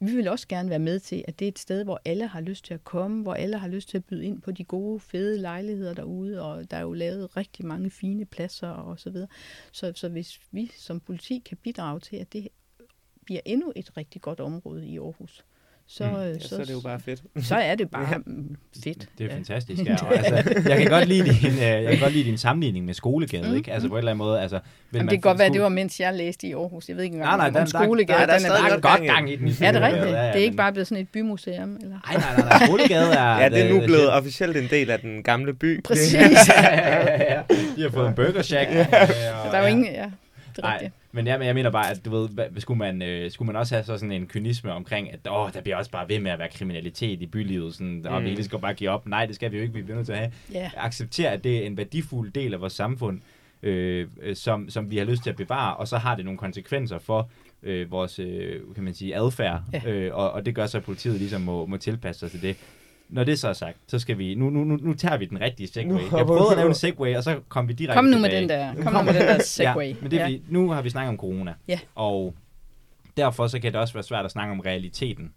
[0.00, 2.40] vi vil også gerne være med til, at det er et sted, hvor alle har
[2.40, 5.00] lyst til at komme, hvor alle har lyst til at byde ind på de gode,
[5.00, 9.28] fede lejligheder derude, og der er jo lavet rigtig mange fine pladser og så videre.
[9.72, 12.48] Så, så hvis vi som politi kan bidrage til, at det
[13.24, 15.44] bliver endnu et rigtig godt område i Aarhus,
[15.88, 16.10] så, Mm.
[16.10, 16.16] mm.
[16.22, 17.22] Ja, så er det jo bare fedt.
[17.48, 19.08] så er det bare mm, fedt.
[19.18, 19.34] Det er Ja.
[19.36, 19.96] fantastisk, ja.
[20.06, 22.94] Og, altså, jeg, kan godt lide din, øh, jeg kan godt lide din sammenligning med
[22.94, 23.72] skolegade, Mm, ikke?
[23.72, 24.56] Altså på en eller anden måde, altså...
[24.56, 26.88] Vil Jamen, man det kan godt være, skole- det var, mens jeg læste i Aarhus.
[26.88, 28.58] Jeg ved ikke Nej, engang, nej, om der, der, skolegade, der, der, den der, er
[28.58, 29.48] der er godt gang gang i den.
[29.62, 30.04] Er det rigtigt?
[30.06, 31.76] Ja, ja, det er ikke bare blevet sådan et bymuseum?
[31.76, 31.88] Eller?
[31.88, 32.66] Nej, nej, nej, nej.
[32.66, 33.38] Skolegade er...
[33.42, 35.82] Ja, det er nu blevet officielt en del af den gamle by.
[35.84, 36.14] Præcis.
[36.14, 37.40] ja, ja, ja.
[37.76, 38.70] De har fået en burger shack.
[38.70, 38.86] Ja.
[38.90, 39.84] Der er jo ingen...
[39.84, 40.92] Ja, det er Nej, rigtigt.
[41.14, 43.74] Men jeg, jeg mener bare, at du ved, hvad, skulle, man, øh, skulle man også
[43.74, 46.38] have så sådan en kynisme omkring, at åh, der bliver også bare ved med at
[46.38, 48.24] være kriminalitet i bylivet, sådan, og Mm.
[48.24, 49.06] vi lige skal bare give op.
[49.06, 50.32] Nej, det skal vi jo ikke, vi bliver nødt til at have.
[50.52, 50.70] Ja.
[50.76, 53.20] Acceptere, at det er en værdifuld del af vores samfund,
[53.62, 56.38] øh, øh, som, som vi har lyst til at bevare, og så har det nogle
[56.38, 57.30] konsekvenser for
[57.62, 59.90] øh, vores, øh, kan man sige, adfærd, Ja.
[59.90, 62.56] øh, og, og det gør så, at politiet ligesom må, må tilpasse sig til det.
[63.08, 65.40] Når det så er sagt, så skal vi, nu, nu, nu, nu tager vi den
[65.40, 66.00] rigtige segway.
[66.02, 68.40] Jeg prøvede at lave en segway, og så kom vi direkte Kom nu med tilbage.
[68.40, 69.88] den der, kom nu med den der segway.
[69.88, 71.54] Ja, men det er fordi, nu har vi snakket om corona.
[71.68, 71.78] Ja.
[71.94, 72.34] Og
[73.16, 75.32] derfor så kan det også være svært at snakke om realiteten.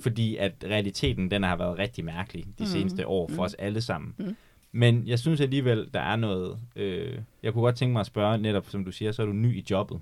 [0.00, 2.66] Fordi at realiteten, den har været rigtig mærkelig de Mhm.
[2.66, 3.40] seneste år for Mhm.
[3.40, 4.14] os alle sammen.
[4.18, 4.36] Mhm.
[4.72, 6.58] Men jeg synes alligevel, der er noget...
[6.76, 9.32] Øh, jeg kunne godt tænke mig at spørge, netop som du siger, så er du
[9.32, 9.94] ny i jobbet.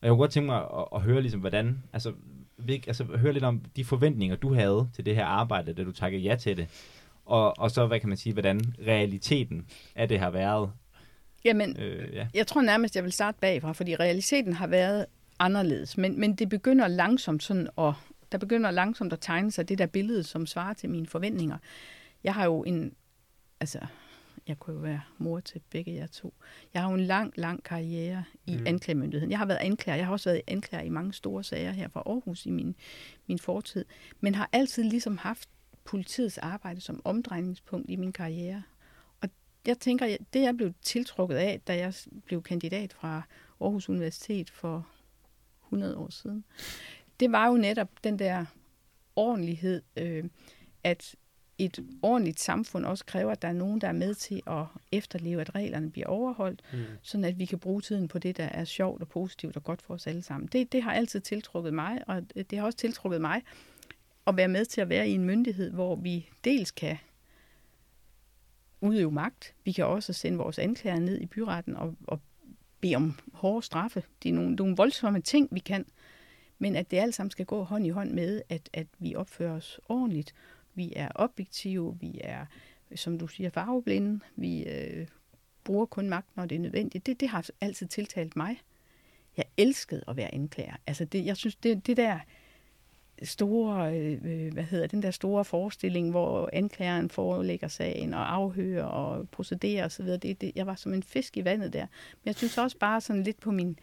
[0.00, 1.82] Og jeg kunne godt tænke mig at, at høre ligesom, hvordan...
[1.92, 2.12] Altså,
[2.56, 5.92] hvil- altså, høre lidt om de forventninger, du havde til det her arbejde, da du
[5.92, 6.68] takkede ja til det.
[7.26, 10.70] Og, og så, hvad kan man sige, hvordan realiteten af det har været.
[11.44, 12.26] Jamen, Øh, ja.
[12.34, 15.06] jeg tror nærmest, jeg vil starte bagfra, fordi realiteten har været
[15.38, 15.98] anderledes.
[15.98, 17.92] Men, men det begynder langsomt sådan at,
[18.32, 21.58] der begynder langsomt at tegne sig det der billede, som svarer til mine forventninger.
[22.24, 22.92] Jeg har jo en,
[23.60, 23.78] altså,
[24.48, 26.34] jeg kunne jo være mor til begge jer to.
[26.74, 28.66] Jeg har jo en lang, lang karriere i Mm.
[28.66, 29.30] anklagemyndigheden.
[29.30, 29.96] Jeg har været anklager.
[29.96, 32.76] Jeg har også været anklager i mange store sager her fra Aarhus i min,
[33.26, 33.84] min fortid.
[34.20, 35.48] Men har altid ligesom haft
[35.84, 38.62] politiets arbejde som omdrejningspunkt i min karriere.
[39.20, 39.28] Og
[39.66, 43.22] jeg tænker, det jeg blev tiltrukket af, da jeg blev kandidat fra
[43.60, 44.86] Aarhus Universitet for
[45.64, 46.44] 100 år siden,
[47.20, 48.44] det var jo netop den der
[49.16, 50.24] ordentlighed, øh,
[50.84, 51.14] at
[51.58, 55.40] et ordentligt samfund også kræver, at der er nogen, der er med til at efterleve,
[55.40, 56.78] at reglerne bliver overholdt, Mm.
[57.02, 59.82] sådan at vi kan bruge tiden på det, der er sjovt og positivt og godt
[59.82, 60.48] for os alle sammen.
[60.52, 63.42] Det, det har altid tiltrukket mig, og det har også tiltrukket mig
[64.26, 66.96] at være med til at være i en myndighed, hvor vi dels kan
[68.80, 72.20] udøve magt, vi kan også sende vores anklager ned i byretten og, og
[72.80, 74.02] bede om hårde straffe.
[74.22, 75.86] Det er nogle, nogle voldsomme ting, vi kan,
[76.58, 79.52] men at det alt sammen skal gå hånd i hånd med, at, at vi opfører
[79.52, 80.34] os ordentligt,
[80.74, 82.46] vi er objektive, vi er,
[82.94, 85.06] som du siger, farveblinde, vi øh,
[85.64, 87.06] bruger kun magt, når det er nødvendigt.
[87.06, 88.60] Det, det har altid tiltalt mig.
[89.36, 90.76] Jeg elskede at være anklager.
[90.86, 92.18] Altså det, jeg synes, det, det der
[93.22, 98.84] store, øh, øh, hvad hedder den der store forestilling, hvor anklageren forelægger sagen og afhører
[98.84, 100.06] og procederer osv.
[100.06, 101.86] Det, det, jeg var som en fisk i vandet der.
[102.12, 103.78] Men jeg synes også bare sådan lidt på min,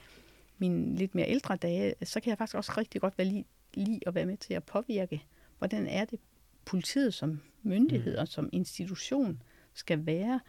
[0.58, 4.02] min lidt mere ældre dage, så kan jeg faktisk også rigtig godt være lige, lige
[4.08, 5.24] at være med til at påvirke,
[5.58, 6.20] hvordan er det
[6.70, 9.42] politiet som myndighed og som institution
[9.74, 10.40] skal være.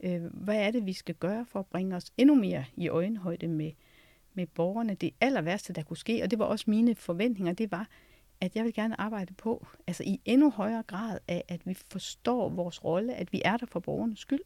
[0.00, 3.48] Øh, hvad er det, vi skal gøre for at bringe os endnu mere i øjenhøjde
[3.48, 3.72] med,
[4.34, 4.94] med borgerne?
[4.94, 7.88] Det aller værste, der kunne ske, og det var også mine forventninger, det var,
[8.40, 12.48] at jeg vil gerne arbejde på, altså i endnu højere grad af, at vi forstår
[12.48, 14.42] vores rolle, at vi er der for borgernes skyld,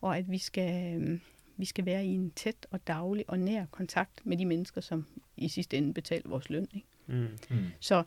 [0.00, 1.20] og at vi skal, øh,
[1.56, 5.06] vi skal være i en tæt og daglig og nær kontakt med de mennesker, som
[5.36, 6.66] i sidste ende betaler vores løn.
[6.74, 6.86] Ikke?
[7.06, 7.28] Mm.
[7.50, 7.64] Mm.
[7.80, 8.02] Så,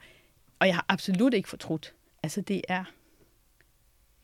[0.59, 1.95] og jeg har absolut ikke fortrudt.
[2.23, 2.83] Altså det er,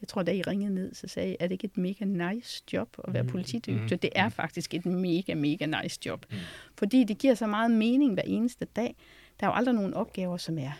[0.01, 2.63] jeg tror da I ringede ned, så sagde jeg, er det ikke et mega nice
[2.73, 3.31] job at være Mhm.
[3.31, 3.95] politidirektør?
[3.95, 3.99] Mhm.
[3.99, 6.25] Det er faktisk et mega, mega nice job.
[6.31, 6.37] Mm.
[6.77, 8.95] Fordi det giver så meget mening hver eneste dag.
[9.39, 10.71] Der er jo aldrig nogen opgaver, som er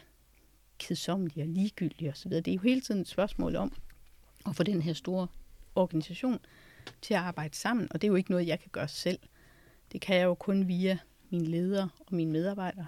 [0.80, 2.32] kedsommelige og ligegyldige osv.
[2.32, 3.72] Det er jo hele tiden et spørgsmål om
[4.48, 5.28] at få den her store
[5.76, 6.40] organisation
[7.02, 7.88] til at arbejde sammen.
[7.92, 9.20] Og det er jo ikke noget, jeg kan gøre selv.
[9.92, 10.98] Det kan jeg jo kun via
[11.30, 12.86] mine ledere og mine medarbejdere.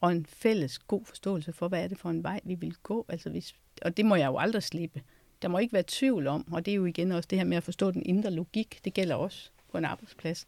[0.00, 3.06] Og en fælles god forståelse for, hvad er det for en vej, vi vil gå.
[3.08, 5.02] Altså hvis, og det må jeg jo aldrig slippe.
[5.42, 7.56] Der må ikke være tvivl om, og det er jo igen også det her med
[7.56, 10.46] at forstå den indre logik, det gælder også på en arbejdsplads,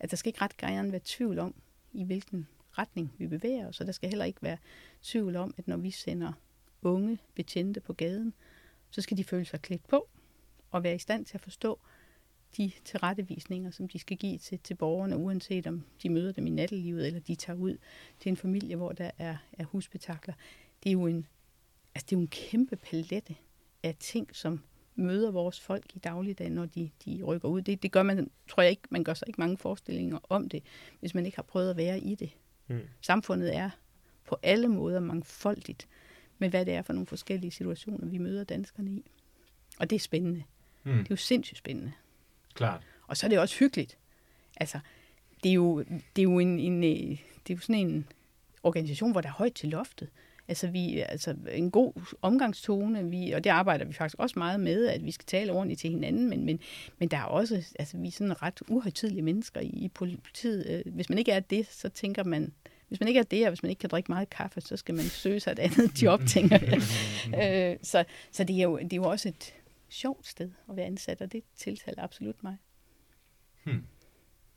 [0.00, 1.54] at der skal ikke ret gerne være tvivl om,
[1.92, 4.58] i hvilken retning vi bevæger os, og der skal heller ikke være
[5.02, 6.32] tvivl om, at når vi sender
[6.82, 8.34] unge betjente på gaden,
[8.90, 10.08] så skal de føle sig klædt på
[10.70, 11.78] og være i stand til at forstå
[12.56, 16.50] de tilrettevisninger, som de skal give til, til borgerne, uanset om de møder dem i
[16.50, 17.76] nattelivet, eller de tager ud
[18.20, 20.34] til en familie, hvor der er, er husbetakler.
[20.82, 21.26] Det er jo en,
[21.94, 23.36] altså det er jo en kæmpe palette
[23.82, 24.60] af ting, som
[24.94, 27.62] møder vores folk i dagligdagen, når de, de rykker ud.
[27.62, 30.62] Det, det gør man, tror jeg ikke, man gør sig ikke mange forestillinger om det,
[31.00, 32.30] hvis man ikke har prøvet at være i det.
[32.68, 32.80] Mm.
[33.00, 33.70] Samfundet er
[34.24, 35.88] på alle måder mangfoldigt
[36.38, 39.10] med, hvad det er for nogle forskellige situationer, vi møder danskerne i.
[39.78, 40.42] Og det er spændende.
[40.84, 40.92] Mm.
[40.92, 41.92] Det er jo sindssygt spændende.
[42.54, 42.80] Klart.
[43.06, 43.98] Og så er det også hyggeligt.
[44.56, 44.78] Altså,
[45.42, 45.78] det er jo,
[46.16, 48.06] det er jo, en, en, øh, det er jo sådan en
[48.62, 50.08] organisation, hvor der er højt til loftet.
[50.48, 51.92] Altså, vi, altså en god
[52.22, 55.80] omgangstone, vi, og det arbejder vi faktisk også meget med, at vi skal tale ordentligt
[55.80, 56.60] til hinanden, men, men,
[56.98, 60.66] men der er også, altså vi er sådan ret uhøjtidlige mennesker i, i politiet.
[60.68, 62.52] Øh, Hvis man ikke er det, så tænker man,
[62.88, 64.94] hvis man ikke er det, og hvis man ikke kan drikke meget kaffe, så skal
[64.94, 67.72] man søge sig et andet job, tænker jeg.
[67.72, 69.54] øh, så så det, er jo, det er jo også et
[69.92, 72.56] sjovt sted at være ansat, og det tiltaler absolut mig.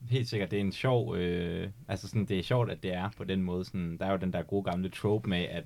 [0.10, 3.10] Helt sikkert, det er en sjov, øh, altså sådan, det er sjovt, at det er
[3.18, 5.64] på den måde, sådan, der er jo den der gode gamle trope med, at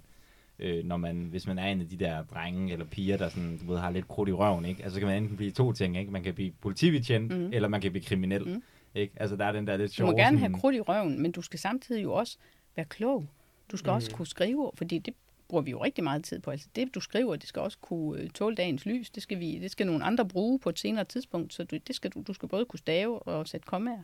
[0.59, 3.57] øh, når man, hvis man er en af de der drenge eller piger, der sådan,
[3.57, 4.83] du ved, har lidt krudt i røven, ikke?
[4.83, 6.11] Altså så kan man enten blive to ting, ikke?
[6.11, 7.53] Man kan blive politibetjent, mm.
[7.53, 8.63] eller man kan blive kriminel, mm.
[8.95, 9.13] ikke?
[9.15, 10.11] Altså der er den der lidt Du sjove...
[10.11, 12.37] må gerne sådan, have krudt i røven, men du skal samtidig jo også
[12.75, 13.27] være klog.
[13.71, 13.95] Du skal mm.
[13.95, 15.13] også kunne skrive, fordi det
[15.49, 16.51] bruger vi jo rigtig meget tid på.
[16.51, 19.09] Altså det, du skriver, det skal også kunne øh, tåle dagens lys.
[19.09, 21.95] Det skal, vi, det skal nogle andre bruge på et senere tidspunkt, så du, det
[21.95, 24.03] skal du, du skal både kunne stave og sætte kommaer.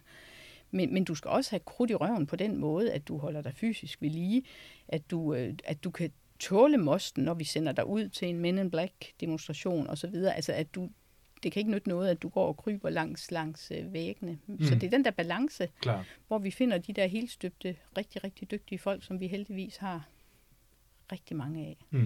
[0.71, 3.41] Men, men du skal også have krudt i røven på den måde, at du holder
[3.41, 4.43] dig fysisk ved lige,
[4.87, 8.39] at du, øh, at du kan tåle mosten, når vi sender dig ud til en
[8.39, 10.15] Men in Black demonstration osv.
[10.15, 10.89] Altså at du,
[11.43, 14.39] det kan ikke nytte noget, at du går og kryber langs, langs øh, væggene.
[14.47, 14.63] Mm.
[14.63, 16.05] Så det er den der balance, Klart.
[16.27, 20.07] hvor vi finder de der helt støbte, rigtig, rigtig dygtige folk, som vi heldigvis har
[21.11, 21.85] rigtig mange af.
[21.91, 21.99] Mm.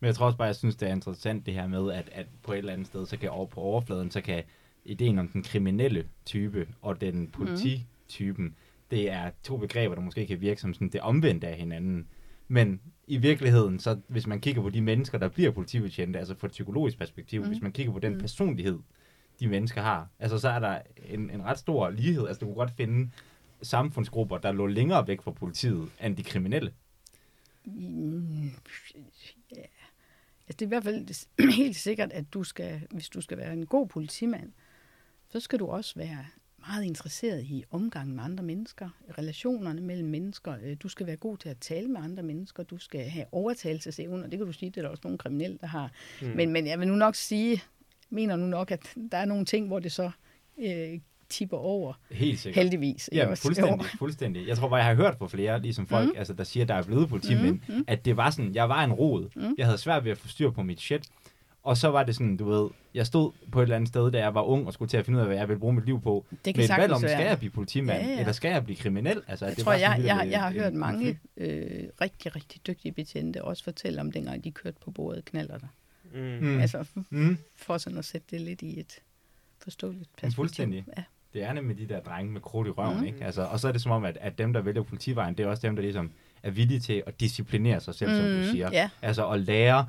[0.00, 2.26] Men jeg tror også bare, jeg synes, det er interessant det her med, at, at
[2.42, 4.42] på et eller andet sted, så kan over på overfladen, så kan
[4.84, 8.56] ideen om den kriminelle type og den polititypen,
[8.90, 12.08] det er to begreber, der måske kan virke som sådan det omvendte af hinanden.
[12.48, 16.46] Men i virkeligheden, så hvis man kigger på de mennesker, der bliver politibetjente, altså fra
[16.46, 17.46] et psykologisk perspektiv, Mm.
[17.46, 17.52] mm.
[17.52, 18.18] hvis man kigger på den Mm.
[18.20, 18.78] personlighed,
[19.40, 22.26] de mennesker har, altså så er der en, en ret stor lighed.
[22.26, 23.10] Altså du kunne godt finde
[23.62, 26.72] samfundsgrupper, der lå længere væk fra politiet, end de kriminelle.
[29.56, 29.62] Ja.
[30.46, 31.26] Altså, det er i hvert fald
[31.62, 34.52] helt sikkert, at du skal, hvis du skal være en god politimand,
[35.28, 36.26] så skal du også være
[36.58, 38.88] meget interesseret i omgangen med andre mennesker,
[39.18, 40.56] relationerne mellem mennesker.
[40.62, 42.62] Øh, Du skal være god til at tale med andre mennesker.
[42.62, 44.26] Du skal have overtagelsesevner.
[44.26, 45.92] Det kan du sige, det er der også nogle kriminelle, der har.
[46.22, 46.28] Mm.
[46.28, 47.62] Men, men jeg vil nu nok sige,
[48.10, 50.10] mener nu nok, at der er nogle ting, hvor det så
[50.58, 51.00] øh,
[51.32, 51.92] tipper over.
[52.10, 52.62] Helt sikkert.
[52.64, 53.10] Heldigvis.
[53.12, 53.42] Ja, også?
[53.42, 54.48] fuldstændig, fuldstændig.
[54.48, 56.18] Jeg tror bare, jeg har hørt fra flere, ligesom folk, mm.
[56.18, 57.74] altså, der siger, der er blevet politimænd, mm.
[57.74, 57.84] Mm.
[57.86, 59.28] at det var sådan, jeg var en rod.
[59.36, 59.54] Mm.
[59.58, 61.02] Jeg havde svært ved at få styr på mit shit.
[61.64, 64.18] Og så var det sådan, du ved, jeg stod på et eller andet sted, da
[64.18, 65.86] jeg var ung, og skulle til at finde ud af, hvad jeg ville bruge mit
[65.86, 66.26] liv på.
[66.30, 68.18] Det kan Med et valg om, skal jeg blive politimand, Ja, ja.
[68.20, 69.22] eller skal jeg blive kriminel?
[69.28, 71.84] Altså, Jeg det tror, var jeg, sådan jeg, jeg har øh, hørt en mange øh,
[72.00, 75.66] rigtig, rigtig dygtige betjente også fortælle om dengang, de kørte på bordet knaller der.
[76.14, 76.46] Mm.
[76.48, 76.60] Mm.
[76.60, 77.38] Altså, Mm.
[77.56, 78.92] for sådan at sætte det lidt i et
[79.62, 80.36] forståeligt Men perspektiv.
[80.36, 80.84] fuldstændig.
[80.96, 81.02] Ja.
[81.34, 83.00] Det er nemlig de der drenge med krudt i røven, Mhm.
[83.00, 83.06] mm.
[83.06, 83.24] ikke?
[83.24, 85.48] Altså, og så er det som om, at, at dem, der vælger politivejen, det er
[85.50, 86.10] også dem, der ligesom
[86.42, 88.16] er villige til at disciplinere sig selv, mm.
[88.16, 88.68] som du Mhm, siger.
[88.72, 89.86] Ja, Altså at lære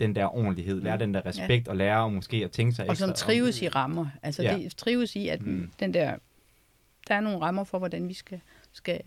[0.00, 0.98] den der ordentlighed, lære Mm.
[1.00, 3.14] den der respekt, og lære måske at tænke sig og ekstra som om.
[3.14, 4.06] trives i rammer.
[4.22, 4.56] Altså, Ja.
[4.58, 5.70] det trives i, at mm.
[5.80, 6.16] den der,
[7.08, 8.40] der er nogle rammer for, hvordan vi skal,
[8.72, 9.00] skal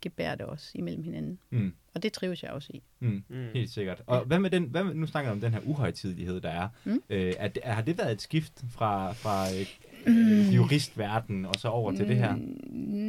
[0.00, 1.38] gebære det også imellem hinanden.
[1.50, 1.72] Mm.
[1.94, 2.82] Og det trives jeg også i.
[3.00, 3.24] Mm.
[3.28, 3.46] Mm.
[3.54, 4.02] Helt sikkert.
[4.06, 6.68] Og hvad med den, hvad med, nu snakker jeg om den her uhøjtidighed, der er.
[6.84, 7.02] Mm.
[7.10, 9.66] Øh, er det, har det været et skift fra, fra øh,
[10.06, 10.50] Mm.
[10.50, 12.36] juristverden og så over til det her?
[12.36, 12.42] Mm,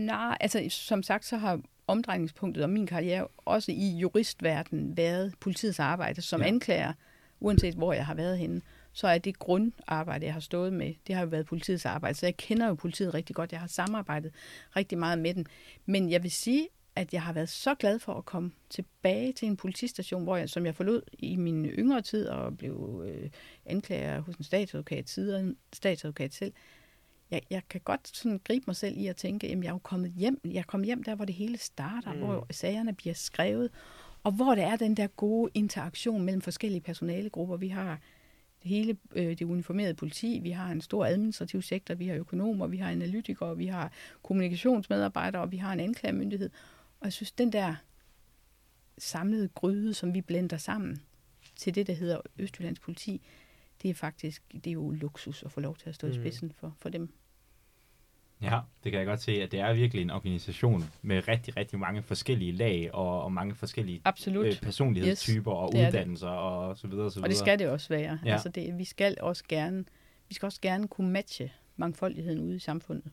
[0.06, 5.80] Nej, altså som sagt, så har omdrejningspunktet og min karriere også i juristverdenen været politiets
[5.80, 6.46] arbejde som Ja.
[6.48, 6.54] ja.
[6.54, 6.94] anklager,
[7.40, 8.62] uanset hvor jeg har været henne.
[8.94, 12.18] Så er det grundarbejde, jeg har stået med, det har jo været politiets arbejde.
[12.18, 13.52] Så jeg kender jo politiet rigtig godt.
[13.52, 14.32] Jeg har samarbejdet
[14.76, 15.46] rigtig meget med den.
[15.86, 19.48] Men jeg vil sige, at jeg har været så glad for at komme tilbage til
[19.48, 23.30] en politistation, hvor jeg, som jeg forlod i min yngre tid og blev øh,
[23.66, 26.54] anklager hos en statsadvokat, siden statsadvokat selv.
[27.32, 29.78] Jeg, jeg kan godt sådan gribe mig selv i at tænke, at jeg er jo
[29.78, 30.42] kommet hjem.
[30.46, 32.20] Jeg er kommet hjem der, hvor det hele starter, Mm.
[32.20, 32.26] mm.
[32.26, 33.70] hvor sagerne bliver skrevet,
[34.24, 37.58] og hvor der er den der gode interaktion mellem forskellige personalegrupper.
[37.58, 38.00] Vi har
[38.64, 42.68] det hele øh, det uniformerede politi, vi har en stor administrativ sektor, vi har økonomer,
[42.68, 43.92] vi har analytikere, vi har
[44.24, 46.50] kommunikationsmedarbejdere, og vi har en anklagemyndighed.
[47.02, 47.76] Og jeg synes, den der
[48.98, 51.02] samlede gryde, som vi blender sammen
[51.56, 53.22] til det, der hedder Østjyllands politi,
[53.82, 56.14] det er faktisk, det er jo luksus at få lov til at stå mm.
[56.14, 57.14] i spidsen for, for dem.
[58.42, 61.80] Ja, det kan jeg godt se, at det er virkelig en organisation med rigtig, rigtig
[61.80, 64.46] mange forskellige lag og, og mange forskellige Absolut.
[64.46, 65.90] øh, personlighedstyper og det er det.
[65.90, 67.26] uddannelser og så videre og så videre.
[67.26, 68.20] Og det skal det også være.
[68.26, 68.32] Ja.
[68.32, 69.86] Altså det, vi skal også gerne,
[70.30, 73.12] vi skal også gerne kunne matche mangfoldigheden ude i samfundet.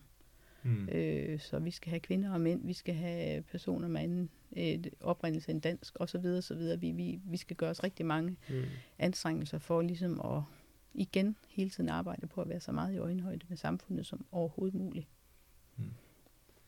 [0.68, 0.88] Mm.
[0.88, 4.78] Øh, så vi skal have kvinder og mænd, vi skal have personer med anden øh,
[5.00, 6.26] oprindelse end dansk osv.
[6.26, 6.80] osv.
[6.80, 8.62] Vi, vi, vi skal gøre os rigtig mange Mm.
[8.98, 10.42] anstrengelser for ligesom at
[10.94, 14.74] igen hele tiden arbejde på at være så meget i øjenhøjde med samfundet som overhovedet
[14.74, 15.06] muligt.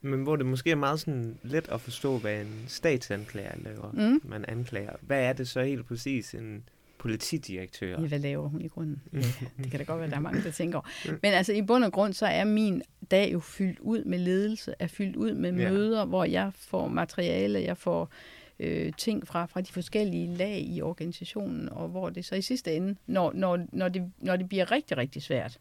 [0.01, 4.21] Men hvor det måske er meget sådan let at forstå, hvad en statsanklager laver, Mm.
[4.25, 4.97] man anklager.
[5.01, 6.69] Hvad er det så helt præcis en
[7.01, 8.01] politidirektør?
[8.01, 9.03] Ja, hvad laver hun i grunden?
[9.13, 9.19] Ja,
[9.63, 10.87] det kan da godt være, at der er mange, der tænker over.
[11.23, 14.75] Men altså i bund og grund, så er min dag jo fyldt ud med ledelse,
[14.79, 15.71] er fyldt ud med Ja.
[15.71, 18.11] møder, hvor jeg får materiale, jeg får
[18.61, 22.77] øh, ting fra, fra de forskellige lag i organisationen, og hvor det så i sidste
[22.77, 25.59] ende, når, når, når, det, når det bliver rigtig, rigtig svært,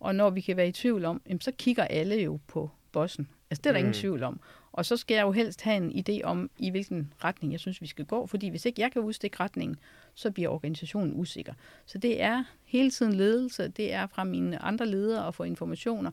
[0.00, 3.28] og når vi kan være i tvivl om, jamen, så kigger alle jo på bossen.
[3.50, 3.86] Altså det er der mm.
[3.86, 4.40] ingen tvivl om.
[4.72, 7.80] Og så skal jeg jo helst have en idé om, i hvilken retning jeg synes,
[7.80, 9.76] vi skal gå, fordi hvis ikke jeg kan udstikke retningen,
[10.14, 11.52] så bliver organisationen usikker.
[11.86, 16.10] Så det er hele tiden ledelse, det er fra mine andre ledere at få informationer.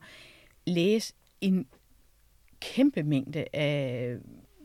[0.66, 1.66] Læs en
[2.60, 4.16] kæmpe mængde af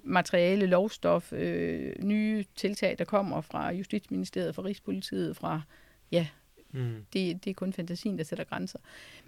[0.03, 5.61] materiale, lovstof, øh, nye tiltag, der kommer fra Justitsministeriet, fra Rigspolitiet, fra,
[6.11, 6.27] ja,
[6.73, 7.05] Mm.
[7.13, 8.79] det, det er kun fantasien, der sætter grænser.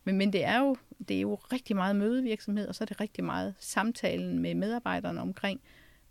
[0.04, 0.78] Men, men det, er jo,
[1.08, 5.22] det er jo rigtig meget mødevirksomhed, og så er det rigtig meget samtalen med medarbejderne
[5.22, 5.62] omkring,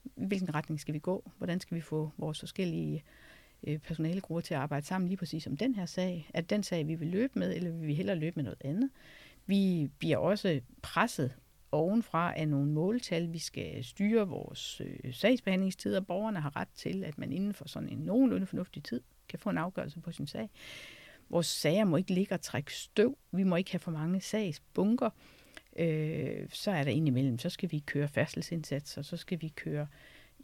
[0.02, 3.04] hvilken retning skal vi gå, hvordan skal vi få vores forskellige
[3.66, 6.30] øh, personalegrupper til at arbejde sammen lige præcis om den her sag.
[6.34, 8.90] Er den sag, vi vil løbe med, eller vil vi hellere løbe med noget andet?
[9.46, 11.32] Vi bliver også presset
[11.72, 13.32] ovenfra af nogle måltal.
[13.32, 16.00] Vi skal styre vores øh, sagsbehandlingstider.
[16.00, 19.50] Borgerne har ret til, at man inden for sådan en nogenlunde fornuftig tid kan få
[19.50, 20.50] en afgørelse på sin sag.
[21.32, 23.18] Vores sager må ikke ligge og trække støv.
[23.32, 25.10] Vi må ikke have for mange sagsbunker.
[25.76, 29.86] Øh, så er der indimellem, så skal vi køre færdselsindsatser, så skal vi køre,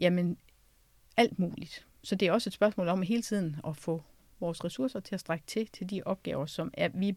[0.00, 0.38] jamen,
[1.16, 1.86] alt muligt.
[2.02, 4.02] Så det er også et spørgsmål om hele tiden at få
[4.40, 7.14] vores ressourcer til at strække til, til de opgaver, som er, vi er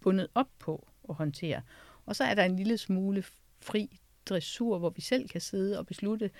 [0.00, 1.62] bundet op på at håndtere.
[2.06, 3.24] Og så er der en lille smule
[3.60, 6.30] fri dressur, hvor vi selv kan sidde og beslutte,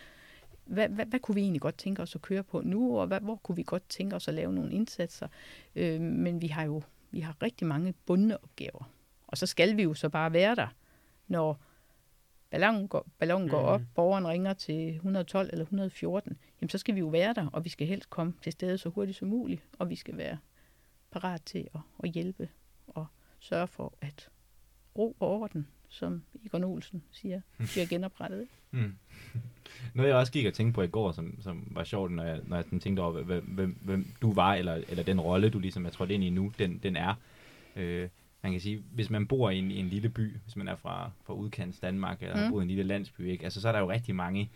[0.67, 3.21] hvad, hvad, hvad kunne vi egentlig godt tænke os at køre på nu, og hvad,
[3.21, 5.29] hvor kunne vi godt tænke os at lave nogle indsatser.
[5.75, 8.91] Øh, men vi har jo vi har rigtig mange bundne opgaver.
[9.27, 10.67] Og så skal vi jo så bare være der,
[11.29, 11.61] når
[12.51, 13.69] ballonen går, ballonen går Mhm.
[13.69, 17.65] op, borgeren ringer til 112 eller 114, jamen så skal vi jo være der, og
[17.65, 20.39] vi skal helst komme til stede så hurtigt som muligt, og vi skal være
[21.11, 22.49] parat til at, at hjælpe
[22.87, 23.07] og
[23.41, 24.29] sørge for, at
[24.99, 28.49] ro og orden, som Igor Olsen siger, bliver genoprettet.
[28.77, 28.93] Mm.
[29.95, 32.41] Noget jeg også gik og tænkte på i går, som, som var sjovt, når jeg,
[32.45, 35.87] når jeg tænkte over, hvem, hvem, hvem du var, eller, eller den rolle, du ligesom
[35.87, 37.15] er trådt ind i nu, den, den er.
[37.77, 38.09] Øh,
[38.43, 40.77] man kan sige, hvis man bor i en, i en lille by, hvis man er
[40.77, 42.43] fra, fra udkants Danmark, eller mm.
[42.43, 43.45] har boet i en lille landsby, ikke?
[43.45, 44.51] Altså, så er der jo rigtig mange,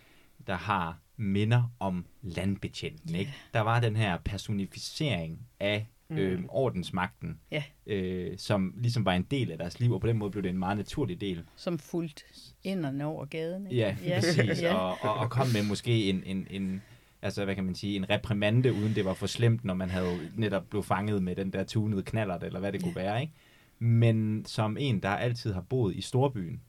[0.47, 3.15] der har minder om landbetjenten.
[3.15, 3.33] Ikke?
[3.53, 6.17] Der var den her personificering af Mm.
[6.17, 7.63] øh, ordensmagten, Ja.
[7.87, 10.49] øh, som ligesom var en del af deres liv, og på den måde blev det
[10.49, 11.43] en meget naturlig del.
[11.55, 12.23] Som fuldt
[12.63, 13.67] inderne over gaden.
[13.67, 13.75] ikke?
[13.77, 14.61] Ja, ja præcis.
[14.61, 14.73] ja.
[14.75, 16.81] Og, og, og kom med måske en, en, en,
[17.21, 20.19] altså hvad kan man sige, en reprimande, uden det var for slemt, når man havde
[20.35, 23.33] netop blevet fanget med den der tunede knallert, eller hvad det kunne være, ikke?
[23.79, 26.61] Men som en, der altid har boet i storbyen,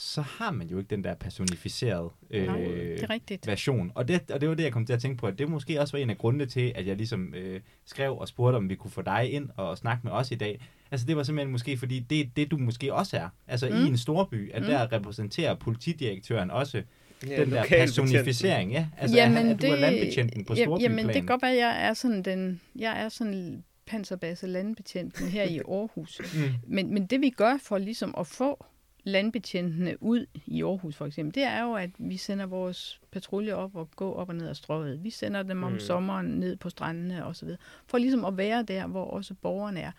[0.00, 3.46] så har man jo ikke den der personificerede øh, Nej, det er rigtigt.
[3.46, 3.92] version.
[3.94, 5.80] Og det, og det var det, jeg kom til at tænke på, at det måske
[5.80, 8.74] også var en af grundene til, at jeg ligesom øh, skrev og spurgte, om vi
[8.74, 10.60] kunne få dig ind og snakke med os i dag.
[10.90, 13.28] Altså det var simpelthen måske, fordi det er det, du måske også er.
[13.46, 13.76] Altså mm.
[13.76, 14.68] i en storby, at mm.
[14.68, 16.82] der repræsenterer politidirektøren også
[17.26, 18.72] Ja, den der personificering.
[18.72, 18.86] Ja?
[18.98, 20.90] Altså jamen, at, at du er landbetjenten på ja, storbyplan.
[20.90, 25.28] Jamen, det kan godt være, at jeg er sådan den, jeg er sådan panserbasse landbetjenten
[25.28, 26.20] her i Aarhus.
[26.34, 26.54] Mm.
[26.66, 28.66] Men, men det vi gør for ligesom at få
[29.04, 33.76] landbetjentene ud i Aarhus for eksempel, det er jo, at vi sender vores patruljer op
[33.76, 35.04] og gå op og ned ad strøget.
[35.04, 35.74] Vi sender dem om Mm.
[35.74, 35.80] mm.
[35.80, 39.80] sommeren ned på strandene og så videre, for ligesom at være der, hvor også borgerne
[39.80, 39.92] er.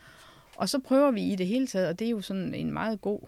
[0.56, 3.02] Og så prøver vi i det hele taget, og det er jo sådan en meget
[3.02, 3.20] god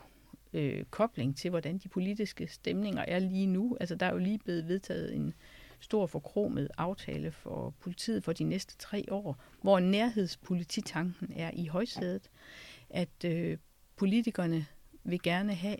[0.53, 3.77] øh, kobling til, hvordan de politiske stemninger er lige nu.
[3.79, 5.33] Altså, der er jo lige blevet vedtaget en
[5.79, 12.29] stor forkromet aftale for politiet for de næste tre år, hvor nærhedspolititanken er i højsædet,
[12.89, 13.57] at øh,
[13.95, 14.65] politikerne
[15.03, 15.77] vil gerne have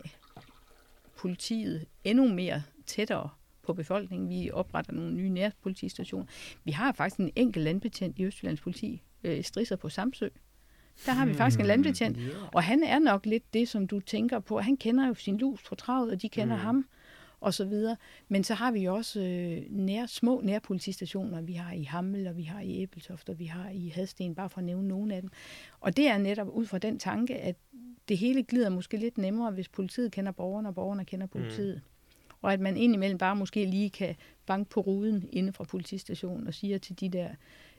[1.16, 3.28] politiet endnu mere tættere
[3.62, 4.28] på befolkningen.
[4.30, 6.26] Vi opretter nogle nye nærpolitistationer.
[6.64, 10.28] Vi har faktisk en enkelt landbetjent i Østjyllands politi, øh, Strisser på Samsø.
[11.06, 12.18] Der har vi faktisk en landbetjent,
[12.52, 14.60] og han er nok lidt det, som du tænker på.
[14.60, 16.60] Han kender jo sin lus på travet, og de kender Mm.
[16.60, 16.66] mm.
[16.66, 16.86] ham,
[17.42, 17.96] og så videre.
[18.28, 21.40] Men så har vi jo også øh, nær, små nærpolitistationer.
[21.40, 24.50] Vi har i Hammel, og vi har i Æbeltoft, og vi har i Hadsten, bare
[24.50, 25.30] for at nævne nogle af dem.
[25.80, 27.56] Og det er netop ud fra den tanke, at
[28.08, 31.74] det hele glider måske lidt nemmere, hvis politiet kender borgerne, og borgerne kender politiet.
[31.74, 32.36] Mm.
[32.42, 34.14] Og at man indimellem bare måske lige kan
[34.46, 37.28] banke på ruden inde fra politistationen og sige til de der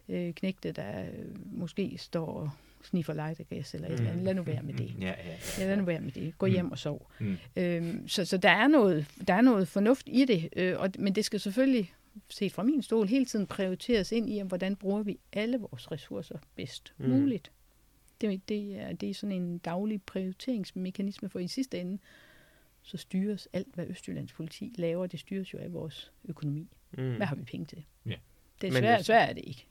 [0.10, 4.64] øh, knægte, der øh, måske står sniffer lightergas eller et eller andet, lad nu være
[4.64, 4.94] med det.
[5.02, 6.38] Ja, ja, Ja, lad nu være med det.
[6.38, 7.12] Gå hjem og sov.
[7.20, 7.38] Mm.
[7.56, 11.16] Øhm, så så der, er noget, der er noget fornuft i det, øh, og, men
[11.16, 11.94] det skal selvfølgelig,
[12.30, 16.38] set fra min stol, hele tiden prioriteres ind i, hvordan bruger vi alle vores ressourcer
[16.56, 17.06] bedst Mm.
[17.06, 17.12] mm.
[17.12, 17.52] muligt.
[18.22, 21.98] Det, det, er, det er sådan en daglig prioriteringsmekanisme, for i sidste ende,
[22.82, 26.68] så styres alt, hvad Østjyllands politi laver, det styres jo af vores økonomi.
[26.98, 27.16] Mm.
[27.16, 27.84] Hvad har vi penge til?
[28.06, 28.16] Ja.
[28.62, 29.66] Det er Men svært, jeg- svært er det ikke.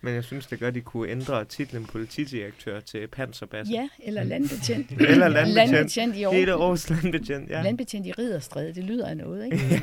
[0.00, 3.72] Men jeg synes, det gør, at de kunne ændre titlen politidirektør til panserbasse.
[3.72, 4.90] Ja, eller landbetjent.
[5.00, 5.70] Eller landbetjent.
[5.72, 6.90] landbetjent i Hele Aarhus.
[6.90, 7.56] års landbetjent, ja.
[7.56, 7.62] Ja.
[7.62, 9.56] Landbetjent i Ridderstræde, det lyder af noget, ikke?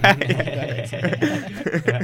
[1.88, 1.99] ja.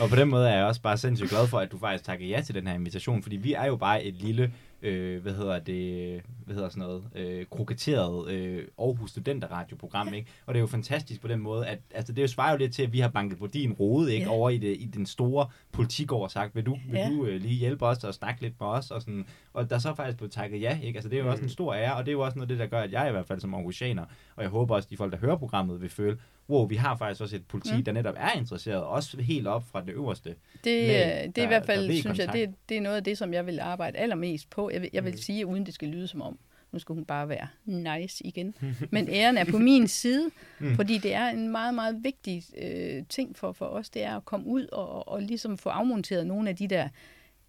[0.00, 2.26] Og på den måde er jeg også bare sindssygt glad for, at du faktisk takker
[2.26, 4.52] ja til den her invitation, fordi vi er jo bare et lille,
[4.82, 10.30] øh, hvad hedder det, hvad hedder sådan noget, øh, kroketteret øh, Aarhus Studenterradioprogram, ikke?
[10.46, 12.74] Og det er jo fantastisk på den måde, at altså, det jo svarer jo lidt
[12.74, 14.26] til, at vi har banket på din rode, ikke?
[14.26, 14.32] Ja.
[14.32, 17.08] Over i, det, i den store politik og sagt, vil du, vil Ja.
[17.10, 18.90] du øh, lige hjælpe os og snakke lidt med os?
[18.90, 20.96] Og, sådan, og der er så faktisk blevet takket ja, ikke?
[20.96, 22.58] Altså det er jo også en stor ære, og det er jo også noget det,
[22.58, 24.04] der gør, at jeg i hvert fald som Aarhusianer,
[24.36, 26.18] og jeg håber også, at de folk, der hører programmet, vil føle,
[26.48, 27.84] wow, vi har faktisk også et politi, Mm.
[27.84, 30.34] der netop er interesseret, også helt op fra det øverste.
[30.64, 33.04] Det, Lag, øh, det er i hvert fald, synes jeg, det, det er noget af
[33.04, 34.70] det, som jeg vil arbejde allermest på.
[34.70, 35.18] Jeg vil, jeg vil Mm.
[35.18, 36.38] sige, uden det skal lyde som om,
[36.72, 38.54] nu skal hun bare være nice igen.
[38.90, 40.74] Men æren er på min side, Mm.
[40.74, 44.24] fordi det er en meget, meget vigtig øh, ting for, for os, det er at
[44.24, 46.88] komme ud og, og ligesom få afmonteret nogle af de der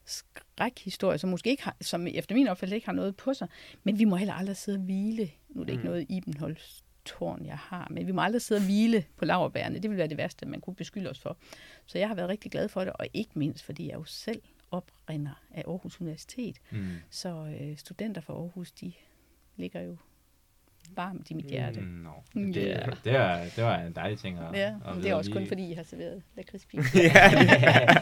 [0.06, 3.48] skrækhistorier, som måske ikke har, som efter min opfattelse ikke har noget på sig.
[3.84, 5.30] Men vi må heller aldrig sidde og hvile.
[5.50, 5.90] Nu er det ikke Mm.
[5.90, 9.80] noget Ibenholds tårn, jeg har, men vi må aldrig sidde og hvile på laverbærene.
[9.80, 11.38] Det vil være det værste, man kunne beskylde os for.
[11.86, 14.42] Så jeg har været rigtig glad for det, og ikke mindst, fordi jeg jo selv
[14.72, 16.58] oprinder af Aarhus Universitet.
[16.72, 16.88] Mm.
[17.10, 18.94] Så øh, studenter fra Aarhus, de
[19.56, 19.98] ligger jo
[20.96, 21.80] varmt i mit hjerte.
[21.82, 22.12] Mm, no.
[22.34, 22.80] det, Ja.
[23.04, 25.48] det, var, det var en dejlig ting at, Ja, at det er også vi- kun
[25.48, 26.80] fordi, I har serveret lakridspil.
[26.96, 27.02] ja,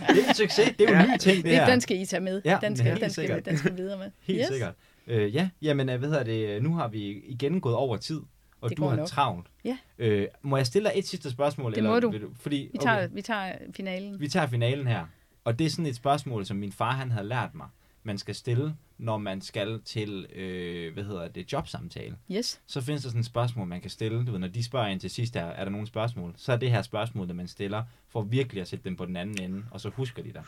[0.09, 1.13] det er en succes, det er jo en Ja.
[1.13, 1.65] ny ting, det Det, her.
[1.69, 2.41] den skal I tage med.
[2.45, 4.11] Ja, den, skal, den, skal, den skal videre med.
[4.21, 4.47] Helt yes.
[4.47, 4.73] sikkert.
[5.07, 8.21] Øh, ja, jamen, øh, hvad hedder det, nu har vi igen gået over tid,
[8.61, 9.07] og Det du har nok.
[9.07, 9.47] travlt.
[9.65, 9.77] Ja.
[9.97, 11.75] Øh, må jeg stille dig et sidste spørgsmål?
[11.75, 12.11] Det må du.
[12.11, 14.19] vil Fordi, Vi tager, vi tager finalen.
[14.19, 15.05] Vi tager finalen her.
[15.43, 17.67] Og det er sådan et spørgsmål, som min far han havde lært mig,
[18.03, 22.17] man skal stille, når man skal til, øh, hvad hedder det, jobsamtale.
[22.31, 22.61] Yes.
[22.67, 24.25] Så findes der sådan et spørgsmål, man kan stille.
[24.25, 26.33] Du ved, når de spørger ind til sidst, er, er der nogle spørgsmål?
[26.37, 29.15] Så er det her spørgsmål, det man stiller, for virkelig at sætte dem på den
[29.15, 30.43] anden ende, og så husker de dig.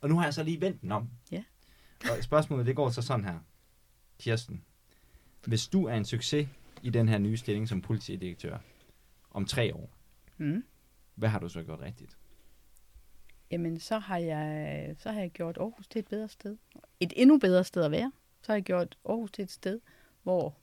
[0.00, 1.08] Og nu har jeg så lige vendt den om.
[1.32, 1.42] Ja.
[2.02, 3.34] Og spørgsmålet, det går så sådan her.
[4.20, 4.62] Kirsten,
[5.46, 6.48] hvis du er en succes
[6.82, 8.58] i den her nye stilling som politidirektør
[9.30, 9.90] om tre år,
[10.36, 10.64] Mm.
[11.14, 12.16] hvad har du så gjort rigtigt?
[13.50, 16.56] Jamen, så har, jeg, så har jeg gjort Aarhus til et bedre sted.
[17.00, 18.12] Et endnu bedre sted at være.
[18.42, 19.80] Så har jeg gjort Aarhus til et sted,
[20.22, 20.56] hvor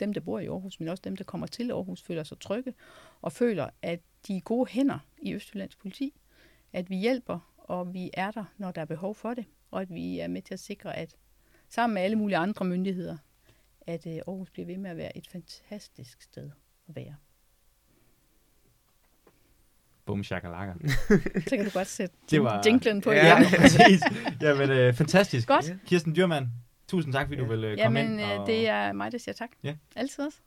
[0.00, 2.74] dem, der bor i Aarhus, men også dem, der kommer til Aarhus, føler sig trygge
[3.22, 6.20] og føler, at de er gode hænder i Østjyllands politi.
[6.72, 9.44] At vi hjælper, og vi er der, når der er behov for det.
[9.70, 11.16] Og at vi er med til at sikre, at
[11.68, 13.16] sammen med alle mulige andre myndigheder,
[13.86, 16.50] at øh, Aarhus bliver ved med at være et fantastisk sted
[16.88, 17.14] at være.
[20.06, 20.72] Bum shakalaka.
[21.48, 23.38] Så kan du godt sætte Det var- jinglen på Ja.
[23.40, 23.50] igen.
[23.60, 24.02] præcis.
[24.42, 25.48] Jamen, øh, fantastisk.
[25.48, 25.68] Godt.
[25.68, 25.76] Ja.
[25.86, 26.46] Kirsten Dyrmand,
[26.88, 27.42] tusind tak, fordi Ja.
[27.44, 28.32] du vil øh, komme Jamen, ind.
[28.40, 29.50] øh, det er mig, der siger tak.
[29.62, 29.74] Ja.
[29.96, 30.38] Altid også.